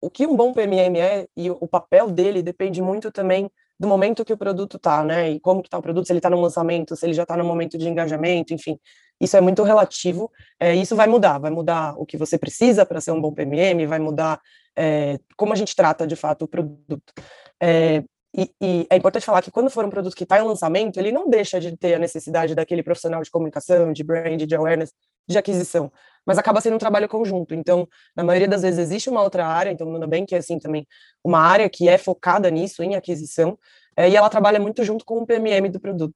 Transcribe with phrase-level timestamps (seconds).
[0.00, 4.24] o que um bom PMM é e o papel dele depende muito também do momento
[4.24, 5.30] que o produto está, né?
[5.30, 7.36] E como que está o produto, se ele está no lançamento, se ele já está
[7.36, 8.78] no momento de engajamento, enfim.
[9.18, 10.30] Isso é muito relativo.
[10.58, 13.86] É, isso vai mudar, vai mudar o que você precisa para ser um bom PMM,
[13.86, 14.40] vai mudar
[14.76, 17.12] é, como a gente trata de fato o produto.
[17.58, 18.02] É,
[18.36, 21.10] e, e, é importante falar que quando for um produto que está em lançamento, ele
[21.10, 24.92] não deixa de ter a necessidade daquele profissional de comunicação, de brand, de awareness,
[25.28, 25.90] de aquisição,
[26.26, 27.54] mas acaba sendo um trabalho conjunto.
[27.54, 30.86] Então, na maioria das vezes existe uma outra área, então no Nubank é assim também,
[31.24, 33.58] uma área que é focada nisso, em aquisição,
[33.96, 36.14] é, e ela trabalha muito junto com o PMM do produto.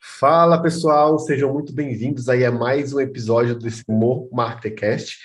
[0.00, 5.18] Fala pessoal, sejam muito bem-vindos aí a mais um episódio desse Humor Marketercast.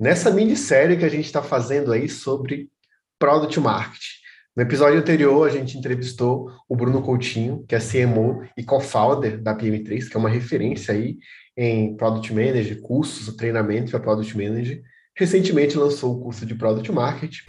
[0.00, 2.68] Nessa minissérie que a gente está fazendo aí sobre
[3.16, 4.23] Product Marketing.
[4.56, 9.52] No episódio anterior, a gente entrevistou o Bruno Coutinho, que é CMO e co-founder da
[9.52, 11.18] PM3, que é uma referência aí
[11.56, 14.80] em Product Manager, cursos, treinamento para Product Manager.
[15.16, 17.42] Recentemente lançou o curso de Product Marketing.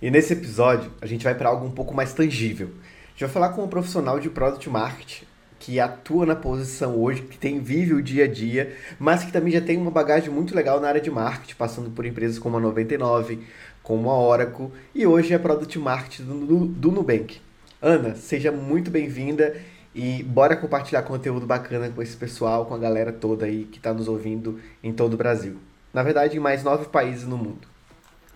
[0.00, 2.68] E nesse episódio, a gente vai para algo um pouco mais tangível.
[2.78, 5.26] A gente vai falar com um profissional de Product Marketing
[5.62, 9.52] que atua na posição hoje, que tem vive o dia a dia, mas que também
[9.52, 12.60] já tem uma bagagem muito legal na área de marketing, passando por empresas como a
[12.60, 13.46] 99,
[13.82, 17.40] como a Oracle e hoje é Product Marketing do, do Nubank.
[17.80, 19.56] Ana, seja muito bem-vinda
[19.94, 23.92] e bora compartilhar conteúdo bacana com esse pessoal, com a galera toda aí que está
[23.92, 25.58] nos ouvindo em todo o Brasil.
[25.92, 27.68] Na verdade, em mais nove países no mundo.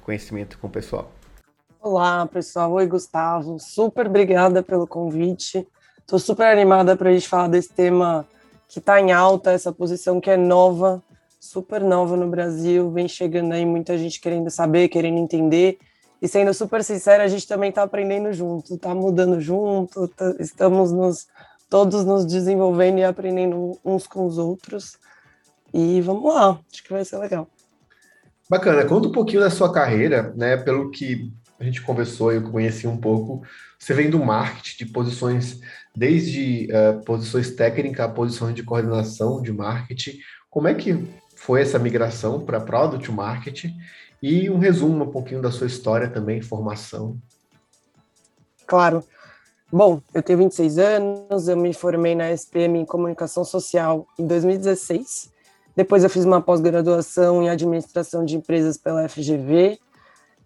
[0.03, 1.11] Conhecimento com o pessoal.
[1.81, 2.73] Olá, pessoal.
[2.73, 3.59] Oi, Gustavo.
[3.61, 5.67] Super obrigada pelo convite.
[6.01, 8.27] Estou super animada para a gente falar desse tema
[8.69, 11.03] que está em alta, essa posição que é nova,
[11.47, 15.79] super nova no Brasil, vem chegando aí muita gente querendo saber, querendo entender.
[16.21, 20.91] E sendo super sincera, a gente também está aprendendo junto, está mudando junto, tá, estamos
[20.91, 21.27] nos,
[21.69, 24.99] todos nos desenvolvendo e aprendendo uns com os outros.
[25.73, 27.49] E vamos lá, acho que vai ser legal.
[28.49, 30.57] Bacana, conta um pouquinho da sua carreira, né?
[30.57, 33.43] Pelo que a gente conversou, eu conheci um pouco.
[33.79, 35.61] Você vem do marketing, de posições
[35.95, 40.19] desde uh, posições técnicas a posições de coordenação de marketing.
[40.49, 41.07] Como é que
[41.47, 43.73] foi essa migração para Product Marketing?
[44.21, 47.17] E um resumo um pouquinho da sua história também, formação.
[48.67, 49.05] Claro.
[49.73, 55.31] Bom, eu tenho 26 anos, eu me formei na SPM em Comunicação Social em 2016.
[55.77, 59.79] Depois eu fiz uma pós-graduação em Administração de Empresas pela FGV,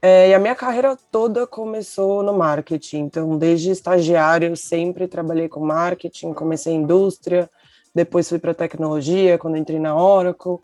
[0.02, 3.00] é, e a minha carreira toda começou no marketing.
[3.00, 6.32] Então, desde estagiário, eu sempre trabalhei com marketing.
[6.32, 7.50] Comecei em indústria,
[7.94, 10.58] depois fui para tecnologia, quando entrei na Oracle.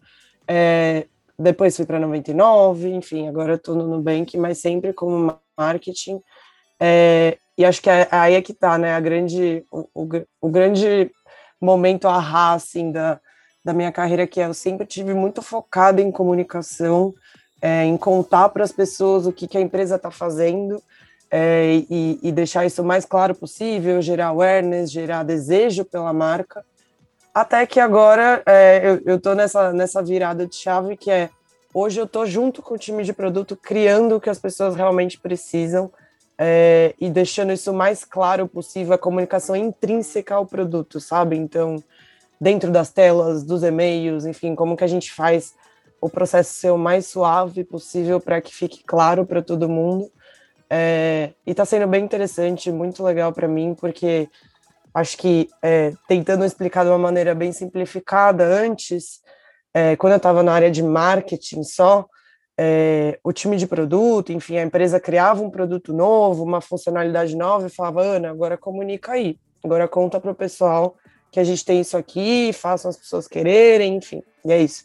[0.48, 1.06] É,
[1.38, 6.20] depois fui para 99, enfim, agora estou no Nubank, mas sempre como marketing.
[6.80, 8.94] É, e acho que é, aí é que está, né?
[8.94, 10.08] A grande, o, o,
[10.40, 11.10] o grande
[11.60, 13.20] momento a assim, da,
[13.64, 17.14] da minha carreira, que é eu sempre tive muito focada em comunicação
[17.60, 20.82] é, em contar para as pessoas o que, que a empresa está fazendo
[21.30, 26.64] é, e, e, deixar isso o mais claro possível, gerar awareness, gerar desejo pela marca.
[27.36, 31.28] Até que agora é, eu estou nessa, nessa virada de chave que é
[31.74, 35.20] hoje eu estou junto com o time de produto criando o que as pessoas realmente
[35.20, 35.92] precisam
[36.38, 41.36] é, e deixando isso mais claro possível, a comunicação intrínseca ao produto, sabe?
[41.36, 41.76] Então,
[42.40, 45.54] dentro das telas, dos e-mails, enfim, como que a gente faz
[46.00, 50.10] o processo ser o mais suave possível para que fique claro para todo mundo.
[50.70, 54.26] É, e está sendo bem interessante, muito legal para mim, porque
[54.96, 59.20] acho que é, tentando explicar de uma maneira bem simplificada antes,
[59.74, 62.06] é, quando eu estava na área de marketing só,
[62.58, 67.66] é, o time de produto, enfim, a empresa criava um produto novo, uma funcionalidade nova
[67.66, 70.96] e falava, Ana, agora comunica aí, agora conta para o pessoal
[71.30, 74.82] que a gente tem isso aqui, façam as pessoas quererem, enfim, e é isso.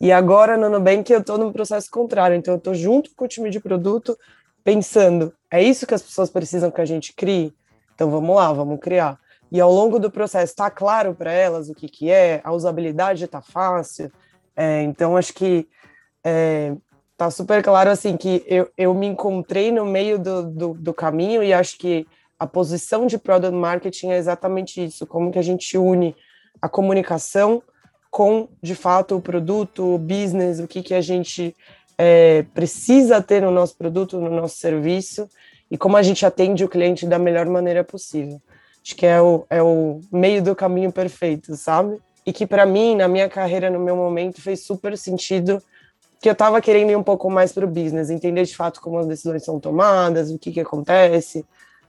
[0.00, 3.28] E agora no Nubank eu estou no processo contrário, então eu estou junto com o
[3.28, 4.16] time de produto
[4.64, 7.52] pensando, é isso que as pessoas precisam que a gente crie?
[7.94, 9.20] Então vamos lá, vamos criar.
[9.50, 13.24] E ao longo do processo está claro para elas o que, que é, a usabilidade
[13.24, 14.10] está fácil.
[14.56, 15.68] É, então acho que
[16.24, 16.74] é,
[17.16, 21.42] tá super claro assim que eu, eu me encontrei no meio do, do, do caminho
[21.42, 22.06] e acho que
[22.38, 26.16] a posição de product marketing é exatamente isso, como que a gente une
[26.60, 27.62] a comunicação
[28.10, 31.54] com, de fato, o produto, o business, o que, que a gente
[31.96, 35.28] é, precisa ter no nosso produto, no nosso serviço,
[35.70, 38.40] e como a gente atende o cliente da melhor maneira possível.
[38.84, 41.98] Acho que é o, é o meio do caminho perfeito, sabe?
[42.24, 45.62] E que para mim, na minha carreira, no meu momento, fez super sentido
[46.20, 48.98] que eu estava querendo ir um pouco mais para o business, entender de fato como
[48.98, 51.44] as decisões são tomadas, o que, que acontece,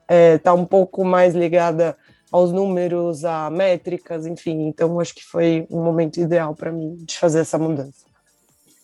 [0.08, 1.98] é, tá um pouco mais ligada
[2.32, 4.68] aos números, a métricas, enfim.
[4.68, 8.06] Então, acho que foi um momento ideal para mim de fazer essa mudança.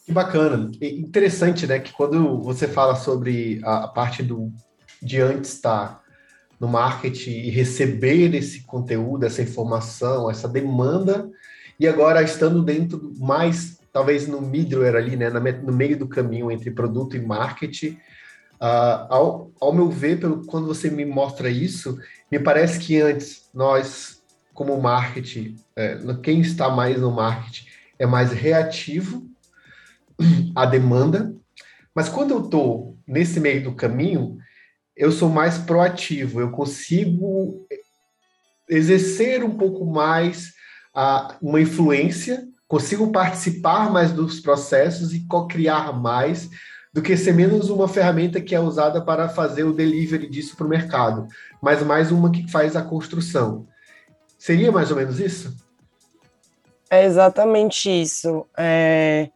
[0.06, 0.70] Que bacana.
[0.82, 4.52] Interessante, né, que quando você fala sobre a parte do
[5.02, 6.02] de antes estar
[6.60, 11.30] no marketing e receber esse conteúdo, essa informação, essa demanda,
[11.80, 16.72] e agora estando dentro mais, talvez no middleware ali, né, no meio do caminho entre
[16.72, 17.98] produto e marketing,
[18.60, 22.00] Uh, ao, ao meu ver, pelo, quando você me mostra isso,
[22.32, 27.68] me parece que antes nós, como marketing, é, quem está mais no marketing
[28.00, 29.30] é mais reativo
[30.56, 31.36] à demanda,
[31.94, 34.40] mas quando eu estou nesse meio do caminho,
[34.98, 37.68] eu sou mais proativo, eu consigo
[38.68, 40.54] exercer um pouco mais
[40.96, 46.50] uh, uma influência, consigo participar mais dos processos e co-criar mais
[46.92, 50.66] do que ser menos uma ferramenta que é usada para fazer o delivery disso para
[50.66, 51.28] o mercado,
[51.62, 53.68] mas mais uma que faz a construção.
[54.38, 55.56] Seria mais ou menos isso?
[56.90, 58.46] É exatamente isso.
[58.58, 59.30] É...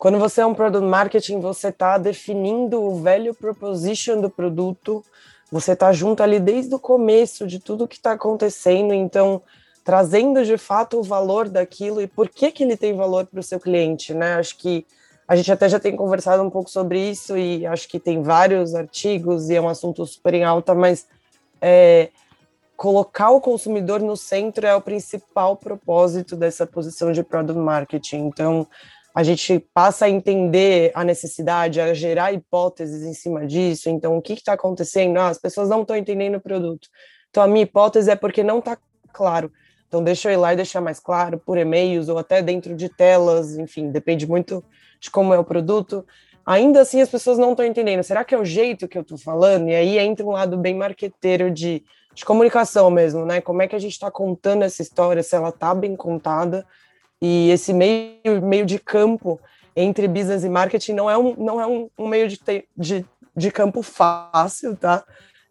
[0.00, 5.04] Quando você é um product marketing, você está definindo o value proposition do produto,
[5.52, 9.42] você está junto ali desde o começo de tudo que está acontecendo, então
[9.84, 13.42] trazendo de fato o valor daquilo e por que que ele tem valor para o
[13.42, 14.36] seu cliente, né?
[14.36, 14.86] Acho que
[15.28, 18.74] a gente até já tem conversado um pouco sobre isso e acho que tem vários
[18.74, 21.06] artigos e é um assunto super em alta, mas
[21.60, 22.08] é,
[22.74, 28.28] colocar o consumidor no centro é o principal propósito dessa posição de product marketing.
[28.28, 28.66] Então,
[29.14, 33.90] a gente passa a entender a necessidade, a gerar hipóteses em cima disso.
[33.90, 35.18] Então, o que está acontecendo?
[35.18, 36.88] Ah, as pessoas não estão entendendo o produto.
[37.28, 38.78] Então, a minha hipótese é porque não está
[39.12, 39.52] claro.
[39.88, 42.88] Então, deixa eu ir lá e deixar mais claro por e-mails ou até dentro de
[42.88, 44.64] telas, enfim, depende muito
[45.00, 46.06] de como é o produto,
[46.46, 48.02] ainda assim as pessoas não estão entendendo.
[48.04, 49.68] Será que é o jeito que eu estou falando?
[49.68, 51.82] E aí entra um lado bem marqueteiro de,
[52.14, 53.40] de comunicação mesmo, né?
[53.40, 56.64] Como é que a gente está contando essa história, se ela está bem contada.
[57.20, 59.40] E esse meio, meio de campo
[59.76, 62.40] entre business e marketing não é um, não é um, um meio de,
[62.76, 63.04] de,
[63.36, 65.04] de campo fácil, tá?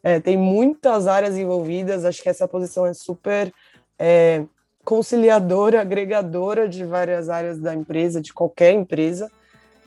[0.03, 3.53] É, tem muitas áreas envolvidas, acho que essa posição é super
[3.97, 4.43] é,
[4.83, 9.29] conciliadora, agregadora de várias áreas da empresa, de qualquer empresa.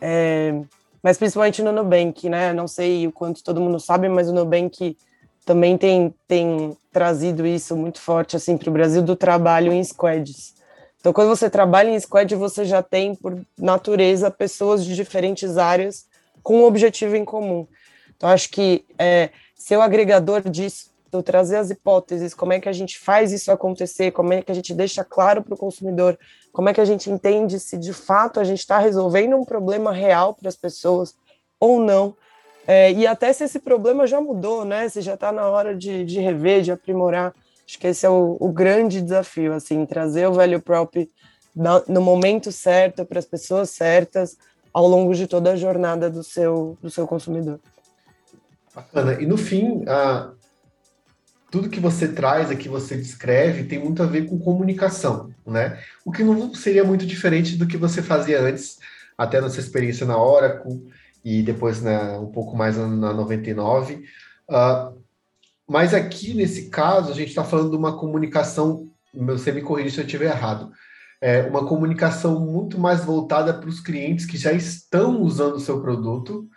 [0.01, 0.55] É,
[1.03, 2.53] mas principalmente no Nubank, né?
[2.53, 4.97] Não sei o quanto todo mundo sabe, mas o Nubank
[5.45, 10.55] também tem, tem trazido isso muito forte assim para o Brasil do trabalho em squads.
[11.03, 16.07] Então, quando você trabalha em squad, você já tem, por natureza, pessoas de diferentes áreas
[16.45, 17.67] com um objetivo em comum.
[18.17, 20.93] Então, acho que é, ser o agregador disso,
[21.25, 24.55] trazer as hipóteses, como é que a gente faz isso acontecer, como é que a
[24.55, 26.17] gente deixa claro para o consumidor
[26.53, 29.91] como é que a gente entende se de fato a gente está resolvendo um problema
[29.91, 31.17] real para as pessoas
[31.59, 32.15] ou não.
[32.67, 34.89] É, e até se esse problema já mudou, né?
[34.89, 37.35] Se já está na hora de, de, rever, de aprimorar.
[37.67, 41.09] Acho que esse é o, o grande desafio, assim, trazer o value prop
[41.89, 44.37] no, momento certo, para as pessoas certas,
[44.73, 47.61] ao longo de toda a jornada do seu, do seu consumidor.
[48.75, 49.21] Bacana.
[49.21, 50.33] E no fim, a,
[51.51, 55.79] tudo que você traz aqui, você descreve, tem muito a ver com comunicação, né?
[56.05, 58.79] O que não seria muito diferente do que você fazia antes,
[59.17, 60.91] até na sua experiência na Oracle
[61.23, 64.03] e depois na, um pouco mais na, na 99.
[64.49, 65.02] Uh,
[65.69, 70.01] mas aqui, nesse caso, a gente está falando de uma comunicação, você me corrija se
[70.01, 70.71] eu estiver errado,
[71.21, 75.81] é uma comunicação muito mais voltada para os clientes que já estão usando o seu
[75.81, 76.49] produto,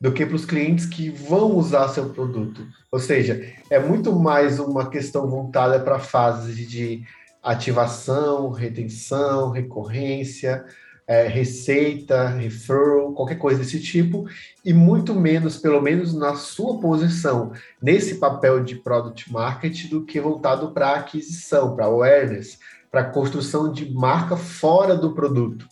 [0.00, 2.66] do que para os clientes que vão usar seu produto.
[2.90, 3.40] Ou seja,
[3.70, 7.04] é muito mais uma questão voltada para fases de
[7.42, 10.64] ativação, retenção, recorrência,
[11.12, 14.24] é, receita, referral, qualquer coisa desse tipo,
[14.64, 17.52] e muito menos, pelo menos na sua posição,
[17.82, 22.58] nesse papel de product marketing, do que voltado para aquisição, para awareness,
[22.90, 25.68] para construção de marca fora do produto.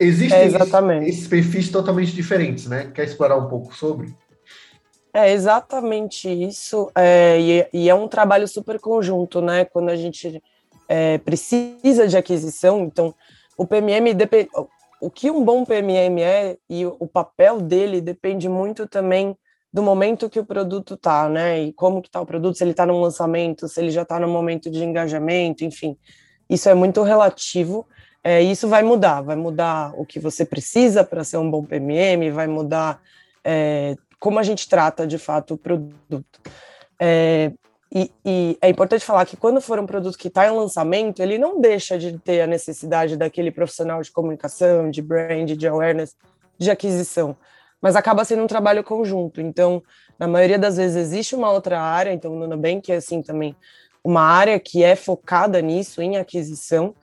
[0.00, 1.10] Existem é exatamente.
[1.10, 2.90] esses perfis totalmente diferentes, né?
[2.94, 4.14] Quer explorar um pouco sobre?
[5.12, 9.66] É exatamente isso, é, e, e, é um trabalho super conjunto, né?
[9.66, 10.42] Quando a gente
[10.88, 13.14] é, precisa de aquisição, então
[13.56, 14.50] o PMM depende.
[15.00, 19.36] O que um bom PMM é e o papel dele depende muito também
[19.72, 21.60] do momento que o produto tá, né?
[21.60, 24.20] E como que tá o produto, se ele está no lançamento, se ele já está
[24.20, 25.96] no momento de engajamento, enfim.
[26.48, 27.86] Isso é muito relativo
[28.24, 32.30] é, isso vai mudar, vai mudar o que você precisa para ser um bom PMM,
[32.30, 33.02] vai mudar
[33.44, 36.40] é, como a gente trata de fato o produto.
[37.00, 37.52] É,
[37.94, 41.36] e, e, é importante falar que quando for um produto que está em lançamento, ele
[41.36, 46.16] não deixa de ter a necessidade daquele profissional de comunicação, de brand, de awareness,
[46.58, 47.36] de aquisição,
[47.82, 49.40] mas acaba sendo um trabalho conjunto.
[49.40, 49.82] Então,
[50.18, 53.56] Na maioria das vezes existe uma outra área, então no Nubank é assim também
[54.04, 56.94] uma área que é focada nisso, em aquisição,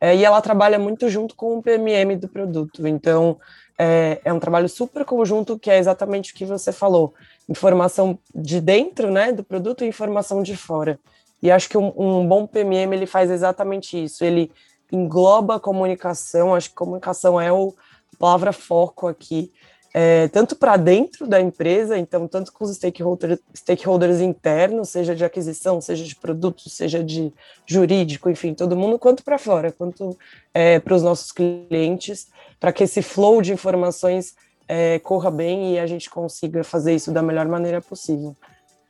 [0.00, 2.86] é, e ela trabalha muito junto com o PMM do produto.
[2.86, 3.38] Então,
[3.76, 7.14] é, é, um trabalho super conjunto que é exatamente o que você falou:
[7.48, 10.98] informação de dentro né, do produto e informação de fora.
[11.42, 14.24] E acho que um, um bom PMM ele faz exatamente isso.
[14.24, 14.50] Ele
[14.90, 17.74] engloba a comunicação, acho que comunicação é o
[18.18, 19.52] palavra foco aqui
[19.94, 25.24] é, tanto para dentro da empresa, então, tanto com os stakeholders, stakeholders internos, seja de
[25.24, 27.32] aquisição, seja de produto, seja de
[27.66, 30.16] jurídico, enfim, todo mundo, quanto para fora, quanto
[30.52, 32.28] é, para os nossos clientes,
[32.60, 34.36] para que esse flow de informações
[34.68, 38.36] é, corra bem e a gente consiga fazer isso da melhor maneira possível.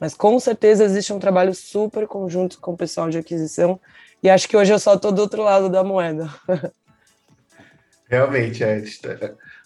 [0.00, 3.80] Mas com certeza existe um trabalho super conjunto com o pessoal de aquisição,
[4.22, 6.28] e acho que hoje eu só estou do outro lado da moeda.
[8.08, 8.82] Realmente, é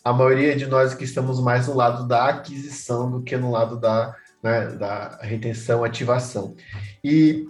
[0.04, 3.78] a maioria de nós que estamos mais no lado da aquisição do que no lado
[3.78, 6.56] da, né, da retenção, ativação.
[7.04, 7.46] E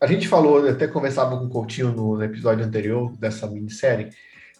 [0.00, 4.10] a gente falou, até conversava com o Coutinho no episódio anterior dessa minissérie,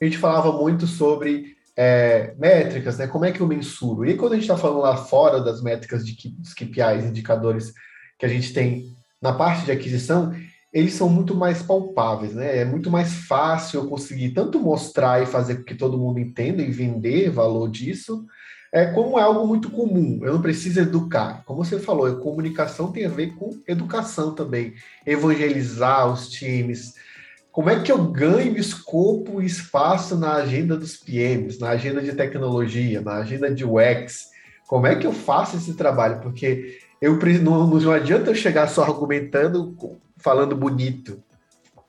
[0.01, 3.07] a gente falava muito sobre é, métricas, né?
[3.07, 4.09] Como é que eu mensuro?
[4.09, 7.73] E quando a gente está falando lá fora das métricas de, KPIs, indicadores
[8.19, 8.87] que a gente tem
[9.21, 10.35] na parte de aquisição,
[10.73, 12.59] eles são muito mais palpáveis, né?
[12.59, 16.63] É muito mais fácil eu conseguir tanto mostrar e fazer com que todo mundo entenda
[16.63, 18.25] e vender valor disso,
[18.73, 20.19] é como é algo muito comum.
[20.23, 21.45] Eu não preciso educar.
[21.45, 24.75] Como você falou, comunicação tem a ver com educação também,
[25.07, 26.95] evangelizar os times.
[27.55, 32.13] Como é que eu ganho escopo e espaço na agenda dos PMs, na agenda de
[32.13, 34.31] tecnologia, na agenda de UX?
[34.67, 36.19] Como é que eu faço esse trabalho?
[36.21, 39.73] Porque eu não, não adianta eu chegar só argumentando
[40.17, 41.23] falando bonito.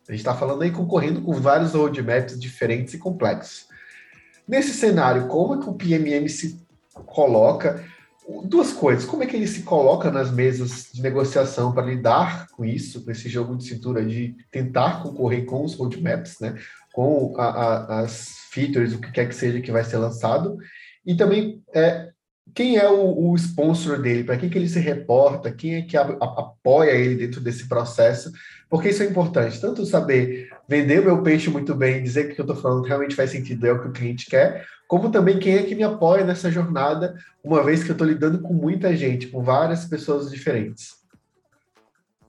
[0.08, 3.66] A gente está falando aí concorrendo com vários roadmaps diferentes e complexos.
[4.48, 6.64] Nesse cenário, como é que o PMM se
[7.08, 7.84] coloca?
[8.46, 9.06] Duas coisas.
[9.06, 13.12] Como é que ele se coloca nas mesas de negociação para lidar com isso, com
[13.12, 16.56] esse jogo de cintura de tentar concorrer com os roadmaps, né?
[16.96, 20.58] com a, a, as features, o que quer que seja que vai ser lançado,
[21.06, 22.10] e também é,
[22.54, 25.98] quem é o, o sponsor dele, para quem que ele se reporta, quem é que
[25.98, 28.32] a, apoia ele dentro desse processo,
[28.70, 32.36] porque isso é importante, tanto saber vender o meu peixe muito bem, dizer que o
[32.36, 35.40] que eu estou falando realmente faz sentido, é o que o cliente quer, como também
[35.40, 38.96] quem é que me apoia nessa jornada, uma vez que eu estou lidando com muita
[38.96, 40.96] gente, com várias pessoas diferentes.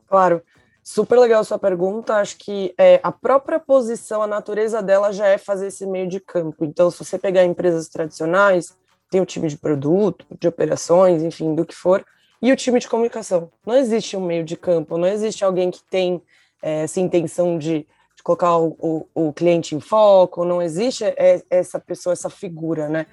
[0.06, 0.42] Claro,
[0.82, 2.14] super legal sua pergunta.
[2.14, 6.20] Acho que é, a própria posição, a natureza dela já é fazer esse meio de
[6.20, 6.64] campo.
[6.64, 8.76] Então, se você pegar empresas tradicionais,
[9.10, 12.04] tem o time de produto, de operações, enfim, do que for,
[12.40, 13.50] e o time de comunicação.
[13.64, 16.22] Não existe um meio de campo, não existe alguém que tem
[16.62, 21.42] é, essa intenção de, de colocar o, o, o, cliente em foco, não existe é,
[21.50, 23.06] essa pessoa, essa figura, né?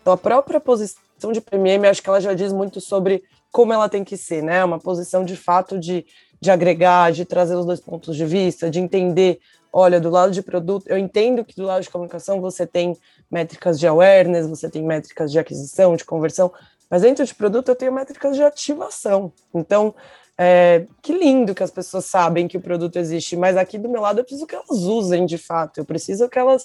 [0.00, 3.88] Então, a própria posição de PMM, acho que ela já diz muito sobre como ela
[3.88, 4.64] tem que ser, né?
[4.64, 6.06] Uma posição de fato de,
[6.40, 9.40] de agregar, de trazer os dois pontos de vista, de entender
[9.72, 12.96] olha, do lado de produto, eu entendo que do lado de comunicação você tem
[13.30, 16.52] métricas de awareness, você tem métricas de aquisição, de conversão,
[16.90, 19.32] mas dentro de produto eu tenho métricas de ativação.
[19.54, 19.94] Então,
[20.36, 24.00] é, que lindo que as pessoas sabem que o produto existe, mas aqui do meu
[24.00, 26.64] lado eu preciso que elas usem de fato, eu preciso que elas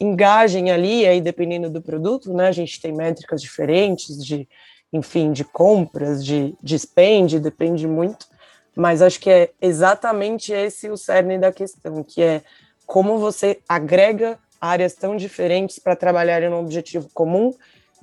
[0.00, 4.46] engajem ali, aí dependendo do produto, né, a gente tem métricas diferentes de,
[4.92, 8.26] enfim, de compras, de, de spend, depende muito,
[8.76, 12.42] mas acho que é exatamente esse o cerne da questão, que é
[12.84, 17.54] como você agrega áreas tão diferentes para trabalharem num objetivo comum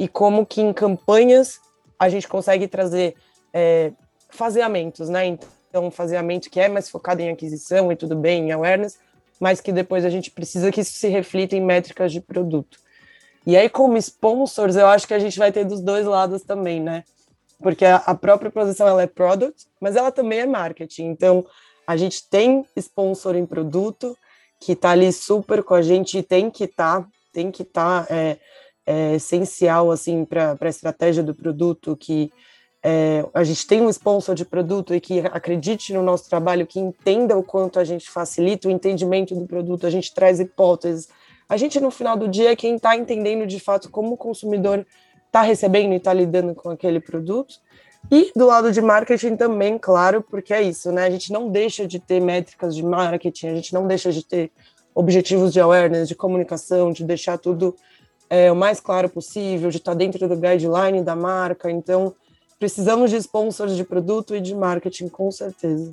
[0.01, 1.59] e como que em campanhas
[1.99, 3.15] a gente consegue trazer
[3.53, 3.91] é,
[4.29, 5.37] faseamentos, né?
[5.69, 8.97] Então, faseamento que é mais focado em aquisição e tudo bem, em awareness,
[9.39, 12.79] mas que depois a gente precisa que isso se reflita em métricas de produto.
[13.45, 16.79] E aí, como sponsors, eu acho que a gente vai ter dos dois lados também,
[16.81, 17.03] né?
[17.61, 21.05] porque a, própria posição ela é product, mas ela também é marketing.
[21.05, 21.45] Então,
[21.85, 24.17] a gente tem sponsor em produto
[24.59, 28.13] que está ali super com a gente tem que estar, tá, tem que estar tá,
[28.13, 28.37] é,
[28.85, 32.31] é, essencial assim para a estratégia do produto que
[32.83, 36.79] é, a gente tem um sponsor de produto e que acredite no nosso trabalho, que
[36.79, 41.07] entenda o quanto a gente facilita o entendimento do produto, a gente traz hipóteses.
[41.47, 44.85] A gente, no final do dia, é quem está entendendo de fato como o consumidor
[45.27, 47.55] está recebendo e está lidando com aquele produto.
[48.09, 51.05] E do lado de marketing também, claro, porque é isso, né?
[51.05, 54.51] A gente não deixa de ter métricas de marketing, a gente não deixa de ter
[54.95, 57.75] objetivos de awareness, de comunicação, de deixar tudo
[58.31, 61.69] é, o mais claro possível, de estar tá dentro do guideline da marca.
[61.69, 62.15] Então,
[62.57, 65.91] precisamos de sponsors de produto e de marketing, com certeza.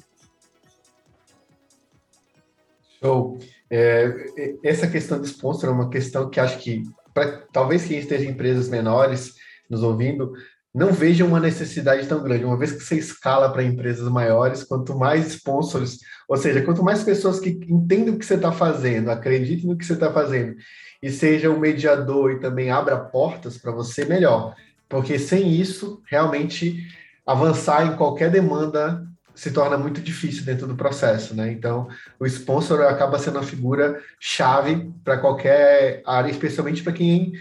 [3.03, 3.39] Show.
[3.69, 8.25] É, essa questão de sponsor é uma questão que acho que pra, talvez quem esteja
[8.25, 9.35] em empresas menores
[9.69, 10.33] nos ouvindo
[10.73, 12.45] não vejam uma necessidade tão grande.
[12.45, 17.03] Uma vez que você escala para empresas maiores, quanto mais sponsors, ou seja, quanto mais
[17.03, 20.55] pessoas que entendem o que você está fazendo, acreditem no que você está fazendo,
[21.03, 24.55] e seja um mediador e também abra portas para você, melhor.
[24.89, 26.87] Porque sem isso, realmente,
[27.27, 31.53] avançar em qualquer demanda se torna muito difícil dentro do processo, né?
[31.53, 31.87] Então,
[32.19, 37.35] o sponsor acaba sendo uma figura chave para qualquer área, especialmente para quem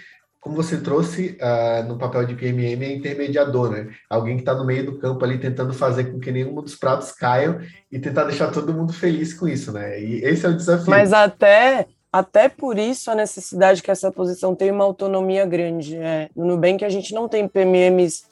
[0.47, 3.89] como você trouxe uh, no papel de PMM, é intermediador, né?
[4.09, 7.11] Alguém que está no meio do campo ali tentando fazer com que nenhum dos pratos
[7.11, 7.59] caiam
[7.91, 9.99] e tentar deixar todo mundo feliz com isso, né?
[9.99, 10.89] E esse é o desafio.
[10.89, 11.87] Mas até,
[12.19, 15.97] até por isso a necessidade que essa posição tenha uma autonomia grande.
[15.97, 18.25] É, no Nubank a gente não tem PMMs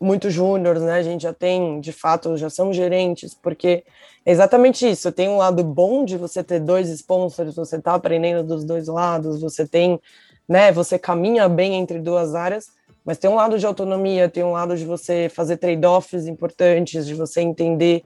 [0.00, 0.94] muito júniores, né?
[0.94, 3.84] A gente já tem, de fato, já são gerentes, porque
[4.26, 5.10] é exatamente isso.
[5.12, 9.40] Tem um lado bom de você ter dois sponsors, você está aprendendo dos dois lados,
[9.40, 10.00] você tem
[10.48, 10.72] né?
[10.72, 12.70] Você caminha bem entre duas áreas,
[13.04, 17.14] mas tem um lado de autonomia, tem um lado de você fazer trade-offs importantes, de
[17.14, 18.02] você entender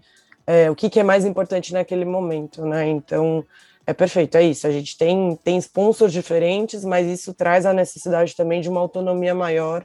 [0.46, 2.88] é, o que, que, é mais importante naquele momento, né?
[2.88, 3.44] Então,
[3.88, 4.66] é perfeito, é isso.
[4.66, 9.34] A gente tem, tem sponsors diferentes, mas isso traz a necessidade também de uma autonomia
[9.34, 9.82] maior,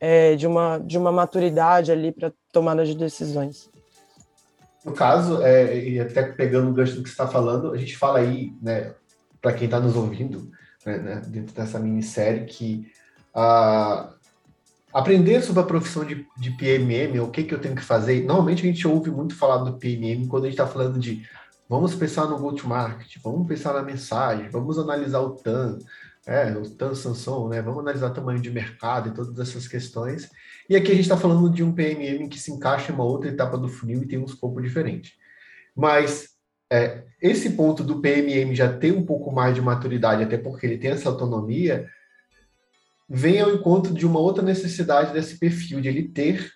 [0.00, 3.68] é, de, uma, de uma maturidade ali para tomada de decisões.
[4.82, 7.94] No caso, é, e até pegando o gancho do que você está falando, a gente
[7.94, 8.94] fala aí, né,
[9.38, 10.50] para quem está nos ouvindo,
[10.86, 12.90] né, né, dentro dessa minissérie, que
[13.36, 14.14] uh,
[14.94, 18.24] aprender sobre a profissão de, de PMM, o que, que eu tenho que fazer.
[18.24, 21.22] Normalmente a gente ouve muito falar do PMM quando a gente está falando de
[21.72, 25.78] vamos pensar no go-to-market, vamos pensar na mensagem, vamos analisar o TAM,
[26.26, 27.62] é, o TAM Samsung, né?
[27.62, 30.30] Vamos analisar tamanho de mercado e todas essas questões.
[30.68, 33.30] E aqui a gente está falando de um PMM que se encaixa em uma outra
[33.30, 35.14] etapa do funil e tem um escopo diferente.
[35.74, 36.32] Mas
[36.70, 40.76] é, esse ponto do PMM já ter um pouco mais de maturidade, até porque ele
[40.76, 41.88] tem essa autonomia,
[43.08, 46.52] vem ao encontro de uma outra necessidade desse perfil, de ele ter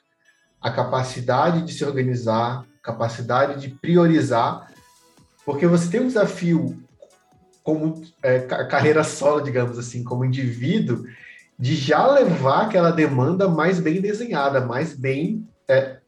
[0.60, 4.75] a capacidade de se organizar, capacidade de priorizar,
[5.46, 6.82] porque você tem um desafio
[7.62, 11.04] como é, carreira solo, digamos assim, como indivíduo,
[11.58, 15.98] de já levar aquela demanda mais bem desenhada, mais bem é,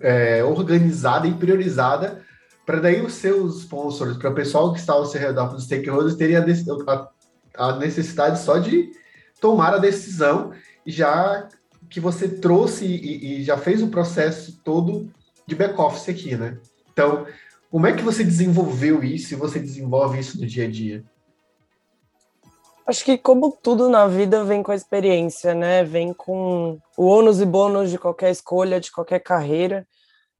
[0.00, 2.24] é, organizada e priorizada
[2.64, 5.64] para daí os seus sponsors, para o pessoal que está ao seu redor, para os
[5.64, 6.44] stakeholders, terem a,
[6.86, 7.08] a,
[7.56, 8.90] a, necessidade só de
[9.40, 10.52] tomar a decisão,
[10.84, 11.48] já
[11.88, 15.08] que você trouxe e, e já fez o processo todo
[15.46, 16.58] de back-office aqui, né?
[16.92, 17.26] Então,
[17.76, 21.04] como é que você desenvolveu isso e você desenvolve isso no dia a dia?
[22.86, 25.84] Acho que como tudo na vida vem com a experiência, né?
[25.84, 29.86] Vem com o ônus e bônus de qualquer escolha, de qualquer carreira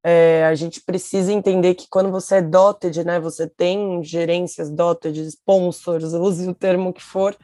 [0.08, 5.18] é, a gente precisa entender que quando você é dotted, né, você tem gerências dotted,
[5.26, 7.36] sponsors, use o termo que for,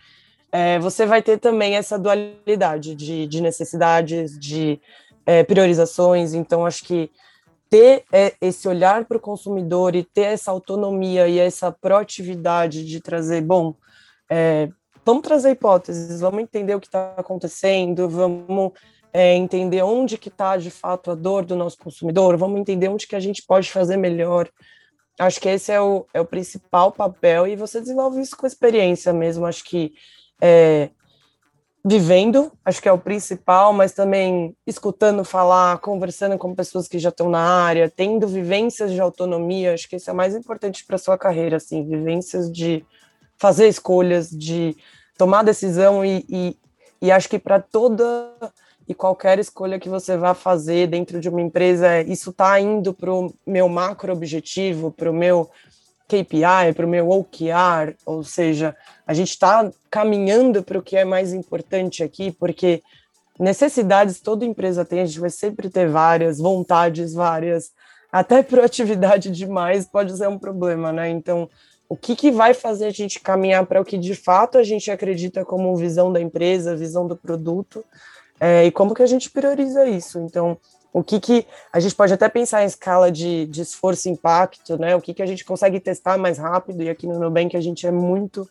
[0.53, 4.81] é, você vai ter também essa dualidade de, de necessidades, de
[5.27, 6.35] é, priorizações.
[6.35, 7.11] Então, acho que
[7.73, 13.01] ter é, esse olhar para o consumidor e ter essa autonomia e essa proatividade de
[13.01, 13.75] trazer, bom,
[14.29, 14.69] é,
[15.07, 18.73] vamos trazer hipóteses, vamos entender o que está acontecendo, vamos
[19.11, 23.07] é, entender onde que está de fato a dor do nosso consumidor, vamos entender onde
[23.07, 24.51] que a gente pode fazer melhor.
[25.19, 29.15] Acho que esse é o, é o principal papel e você desenvolve isso com experiência
[29.15, 29.47] mesmo.
[29.47, 29.95] Acho que
[30.43, 30.91] é,
[31.85, 37.09] vivendo, acho que é o principal, mas também escutando falar, conversando com pessoas que já
[37.09, 41.19] estão na área, tendo vivências de autonomia, acho que isso é mais importante para sua
[41.19, 42.85] carreira, assim, vivências de
[43.37, 44.77] fazer escolhas, de
[45.19, 46.57] tomar decisão e, e,
[47.01, 48.33] e acho que para toda
[48.89, 53.13] e qualquer escolha que você vá fazer dentro de uma empresa, isso está indo para
[53.13, 55.51] o meu macro objetivo, para o meu
[56.09, 61.05] KPI, para o meu OKR, ou seja, a gente está caminhando para o que é
[61.05, 62.83] mais importante aqui, porque
[63.39, 67.73] necessidades toda empresa tem, a gente vai sempre ter várias, vontades várias,
[68.11, 71.09] até proatividade demais pode ser um problema, né?
[71.09, 71.49] Então,
[71.89, 74.91] o que, que vai fazer a gente caminhar para o que de fato a gente
[74.91, 77.85] acredita como visão da empresa, visão do produto,
[78.41, 80.19] é, e como que a gente prioriza isso?
[80.19, 80.59] Então,
[80.93, 84.77] o que, que a gente pode até pensar em escala de, de esforço e impacto,
[84.79, 84.95] né?
[84.95, 87.87] O que, que a gente consegue testar mais rápido, e aqui no Nubank a gente
[87.87, 88.49] é muito,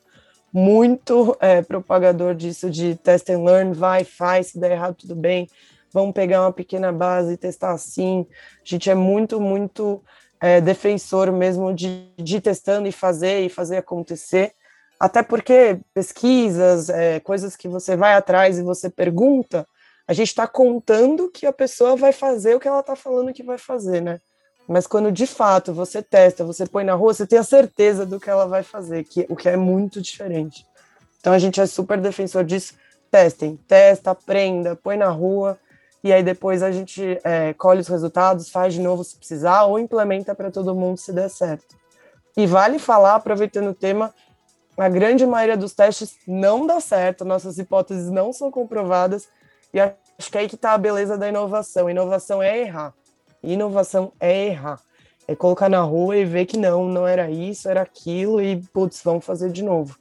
[0.51, 5.47] muito é, propagador disso de test and learn, vai, faz, se der errado, tudo bem,
[5.93, 8.25] vamos pegar uma pequena base e testar assim.
[8.55, 10.01] A gente é muito, muito
[10.39, 14.53] é, defensor mesmo de, de ir testando e fazer e fazer acontecer.
[14.99, 19.67] Até porque pesquisas, é, coisas que você vai atrás e você pergunta,
[20.11, 23.41] a gente está contando que a pessoa vai fazer o que ela está falando que
[23.41, 24.19] vai fazer, né?
[24.67, 28.19] Mas quando de fato você testa, você põe na rua, você tem a certeza do
[28.19, 30.67] que ela vai fazer, que, o que é muito diferente.
[31.21, 32.73] Então a gente é super defensor disso.
[33.09, 35.57] Testem, testa, aprenda, põe na rua
[36.03, 39.79] e aí depois a gente é, colhe os resultados, faz de novo se precisar, ou
[39.79, 41.73] implementa para todo mundo se der certo.
[42.35, 44.13] E vale falar, aproveitando o tema,
[44.77, 49.29] a grande maioria dos testes não dá certo, nossas hipóteses não são comprovadas,
[49.73, 49.79] e
[50.21, 51.89] acho que é aí que está a beleza da inovação.
[51.89, 52.93] Inovação é errar.
[53.41, 54.79] Inovação é errar.
[55.27, 59.01] É colocar na rua e ver que não, não era isso, era aquilo, e putz,
[59.03, 59.97] vamos fazer de novo.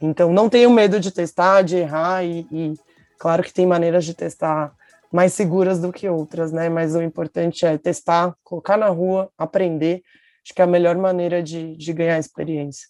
[0.00, 2.74] Então, não tenho medo de testar, de errar, e, e
[3.18, 4.72] claro que tem maneiras de testar
[5.12, 6.68] mais seguras do que outras, né?
[6.68, 10.02] Mas o importante é testar, colocar na rua, aprender.
[10.44, 12.88] Acho que é a melhor maneira de, de ganhar experiência.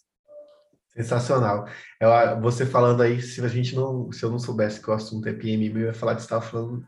[0.95, 1.67] Sensacional.
[1.99, 5.27] Eu, você falando aí, se a gente não, se eu não soubesse que o assunto
[5.27, 6.85] é PMM, eu ia falar que você estava falando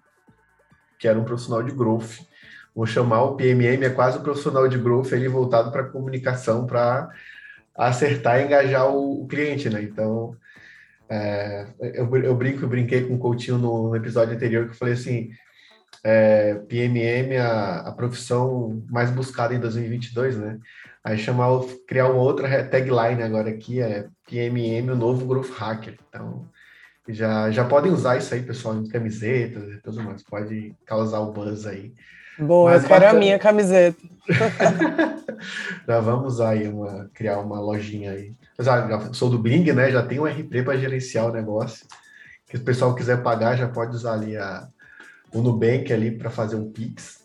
[0.99, 2.19] que era um profissional de growth.
[2.75, 7.09] Vou chamar o PMM, é quase um profissional de growth, ele voltado para comunicação, para
[7.75, 9.81] acertar e engajar o, o cliente, né?
[9.81, 10.35] Então,
[11.09, 14.77] é, eu, eu, brinco, eu brinquei com o Coutinho no, no episódio anterior que eu
[14.77, 15.29] falei assim,
[16.03, 20.59] é, PMM a, a profissão mais buscada em 2022, né?
[21.05, 25.99] Aí chamar, criar uma outra tagline agora aqui é PMM, o novo Growth Hacker.
[26.09, 26.49] Então,
[27.07, 30.23] já, já podem usar isso aí, pessoal, em camisetas e tudo mais.
[30.23, 31.93] Pode causar o buzz aí.
[32.39, 34.01] Boa, Mas, para a minha camiseta.
[35.87, 38.33] já vamos aí uma, criar uma lojinha aí.
[38.57, 39.91] Mas, ah, sou do Bing, né?
[39.91, 41.85] Já tem um RP para gerenciar o negócio.
[42.47, 44.67] Que o pessoal quiser pagar, já pode usar ali a,
[45.31, 47.24] o Nubank ali para fazer um Pix.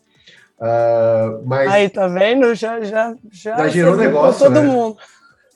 [0.61, 2.53] Uh, mas aí, tá vendo?
[2.53, 4.61] Já, já, já, já gerou negócio, todo né?
[4.61, 4.97] mundo.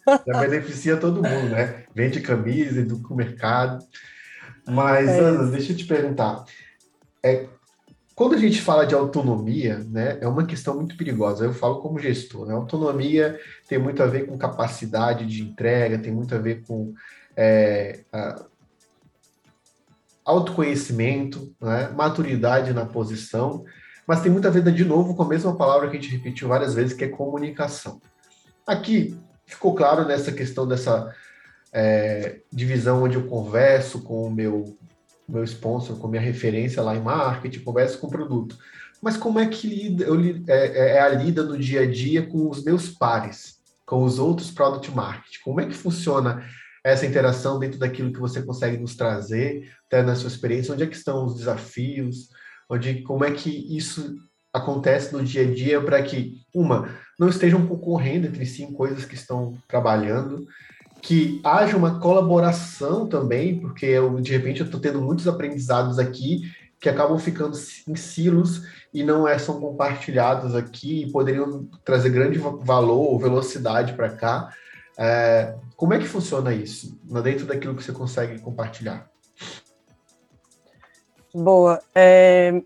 [0.07, 1.83] Já beneficia todo mundo, né?
[1.95, 3.83] Vende camisa, educa o mercado.
[4.67, 6.45] Mas, é Ana, deixa eu te perguntar.
[7.23, 7.47] É,
[8.13, 11.45] quando a gente fala de autonomia, né, é uma questão muito perigosa.
[11.45, 12.45] Eu falo como gestor.
[12.45, 12.53] Né?
[12.53, 16.93] Autonomia tem muito a ver com capacidade de entrega, tem muito a ver com
[17.35, 18.45] é, a,
[20.23, 23.65] autoconhecimento, né, maturidade na posição,
[24.07, 26.47] mas tem muito a ver, de novo, com a mesma palavra que a gente repetiu
[26.47, 27.99] várias vezes, que é comunicação.
[28.65, 31.13] Aqui ficou claro nessa questão dessa
[31.73, 34.77] é, divisão onde eu converso com o meu
[35.27, 38.57] meu sponsor, com minha referência lá em marketing, converso com o produto.
[39.01, 42.25] Mas como é que lida, eu, é, é, é a lida no dia a dia
[42.25, 45.39] com os meus pares, com os outros product marketing?
[45.43, 46.43] Como é que funciona
[46.83, 50.73] essa interação dentro daquilo que você consegue nos trazer, até na sua experiência?
[50.73, 52.29] Onde é que estão os desafios?
[52.69, 54.15] Onde, como é que isso
[54.51, 59.05] acontece no dia a dia para que, uma, não estejam concorrendo entre si em coisas
[59.05, 60.47] que estão trabalhando,
[61.01, 66.51] que haja uma colaboração também, porque eu, de repente eu estou tendo muitos aprendizados aqui
[66.79, 72.37] que acabam ficando em silos e não é, são compartilhados aqui e poderiam trazer grande
[72.37, 74.53] valor ou velocidade para cá.
[74.97, 79.09] É, como é que funciona isso, dentro daquilo que você consegue compartilhar?
[81.37, 81.81] Boa.
[81.93, 82.61] É,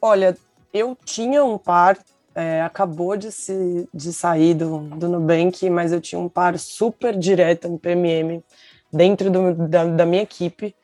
[0.00, 0.34] olha,
[0.72, 1.98] eu tinha um par
[2.34, 7.14] é, acabou de, se, de sair do, do Nubank, mas eu tinha um par super
[7.16, 8.42] direto no PMM
[8.92, 10.74] dentro do, da, da minha equipe.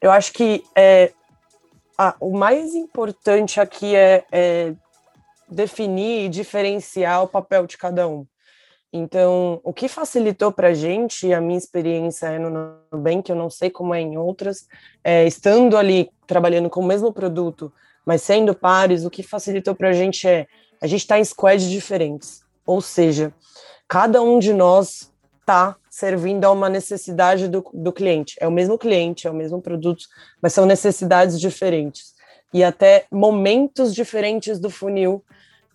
[0.00, 1.12] Eu acho que é,
[1.98, 4.74] a, o mais importante aqui é, é
[5.50, 8.26] definir e diferenciar o papel de cada um.
[8.92, 13.50] Então, o que facilitou para a gente, a minha experiência é no Nubank, eu não
[13.50, 14.66] sei como é em outras,
[15.04, 17.70] é, estando ali trabalhando com o mesmo produto,
[18.06, 20.46] mas sendo pares, o que facilitou para a gente é
[20.80, 22.42] a gente está em squads diferentes.
[22.64, 23.32] Ou seja,
[23.86, 28.36] cada um de nós está servindo a uma necessidade do, do cliente.
[28.40, 30.04] É o mesmo cliente, é o mesmo produto,
[30.40, 32.14] mas são necessidades diferentes.
[32.52, 35.24] E até momentos diferentes do funil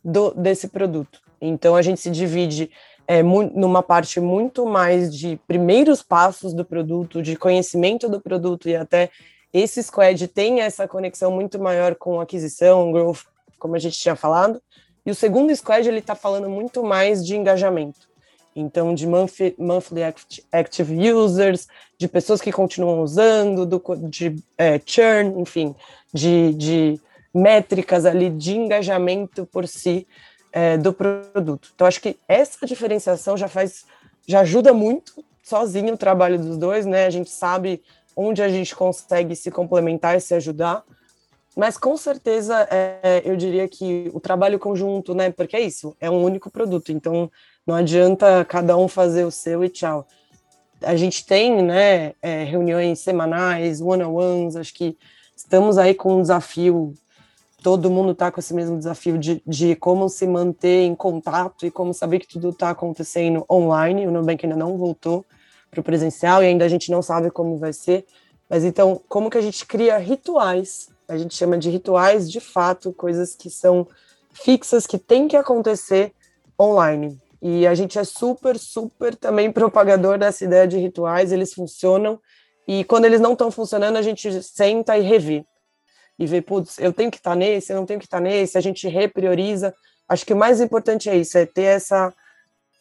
[0.03, 1.19] do, desse produto.
[1.41, 2.71] Então, a gente se divide
[3.07, 8.75] é, numa parte muito mais de primeiros passos do produto, de conhecimento do produto, e
[8.75, 9.09] até
[9.53, 13.25] esse squad tem essa conexão muito maior com aquisição, growth,
[13.59, 14.61] como a gente tinha falado,
[15.05, 18.07] e o segundo squad ele está falando muito mais de engajamento.
[18.55, 20.03] Então, de monthly,
[20.51, 25.75] active users, de pessoas que continuam usando, do, de é, churn, enfim,
[26.13, 27.01] de, de
[27.33, 30.07] métricas ali de engajamento por si
[30.53, 31.71] é, do produto.
[31.73, 33.85] Então, acho que essa diferenciação já faz,
[34.27, 37.07] já ajuda muito sozinho o trabalho dos dois, né?
[37.07, 37.81] A gente sabe
[38.15, 40.83] onde a gente consegue se complementar e se ajudar.
[41.57, 45.31] Mas com certeza é, eu diria que o trabalho conjunto, né?
[45.31, 47.29] Porque é isso, é um único produto, então
[47.65, 50.07] não adianta cada um fazer o seu e tchau.
[50.81, 54.97] A gente tem né, é, reuniões semanais, one-on-ones, acho que
[55.35, 56.93] estamos aí com um desafio,
[57.63, 61.71] todo mundo está com esse mesmo desafio de, de como se manter em contato e
[61.71, 64.05] como saber que tudo está acontecendo online.
[64.05, 65.25] O Nubank ainda não voltou
[65.71, 68.05] para o presencial e ainda a gente não sabe como vai ser.
[68.49, 72.93] Mas então, como que a gente cria rituais a gente chama de rituais, de fato,
[72.93, 73.87] coisas que são
[74.31, 76.13] fixas, que tem que acontecer
[76.59, 77.17] online.
[77.41, 82.19] E a gente é super, super também propagador dessa ideia de rituais, eles funcionam,
[82.65, 85.45] e quando eles não estão funcionando, a gente senta e revê.
[86.17, 88.23] E vê, putz, eu tenho que estar tá nesse, eu não tenho que estar tá
[88.23, 89.73] nesse, a gente reprioriza.
[90.07, 92.13] Acho que o mais importante é isso, é ter essa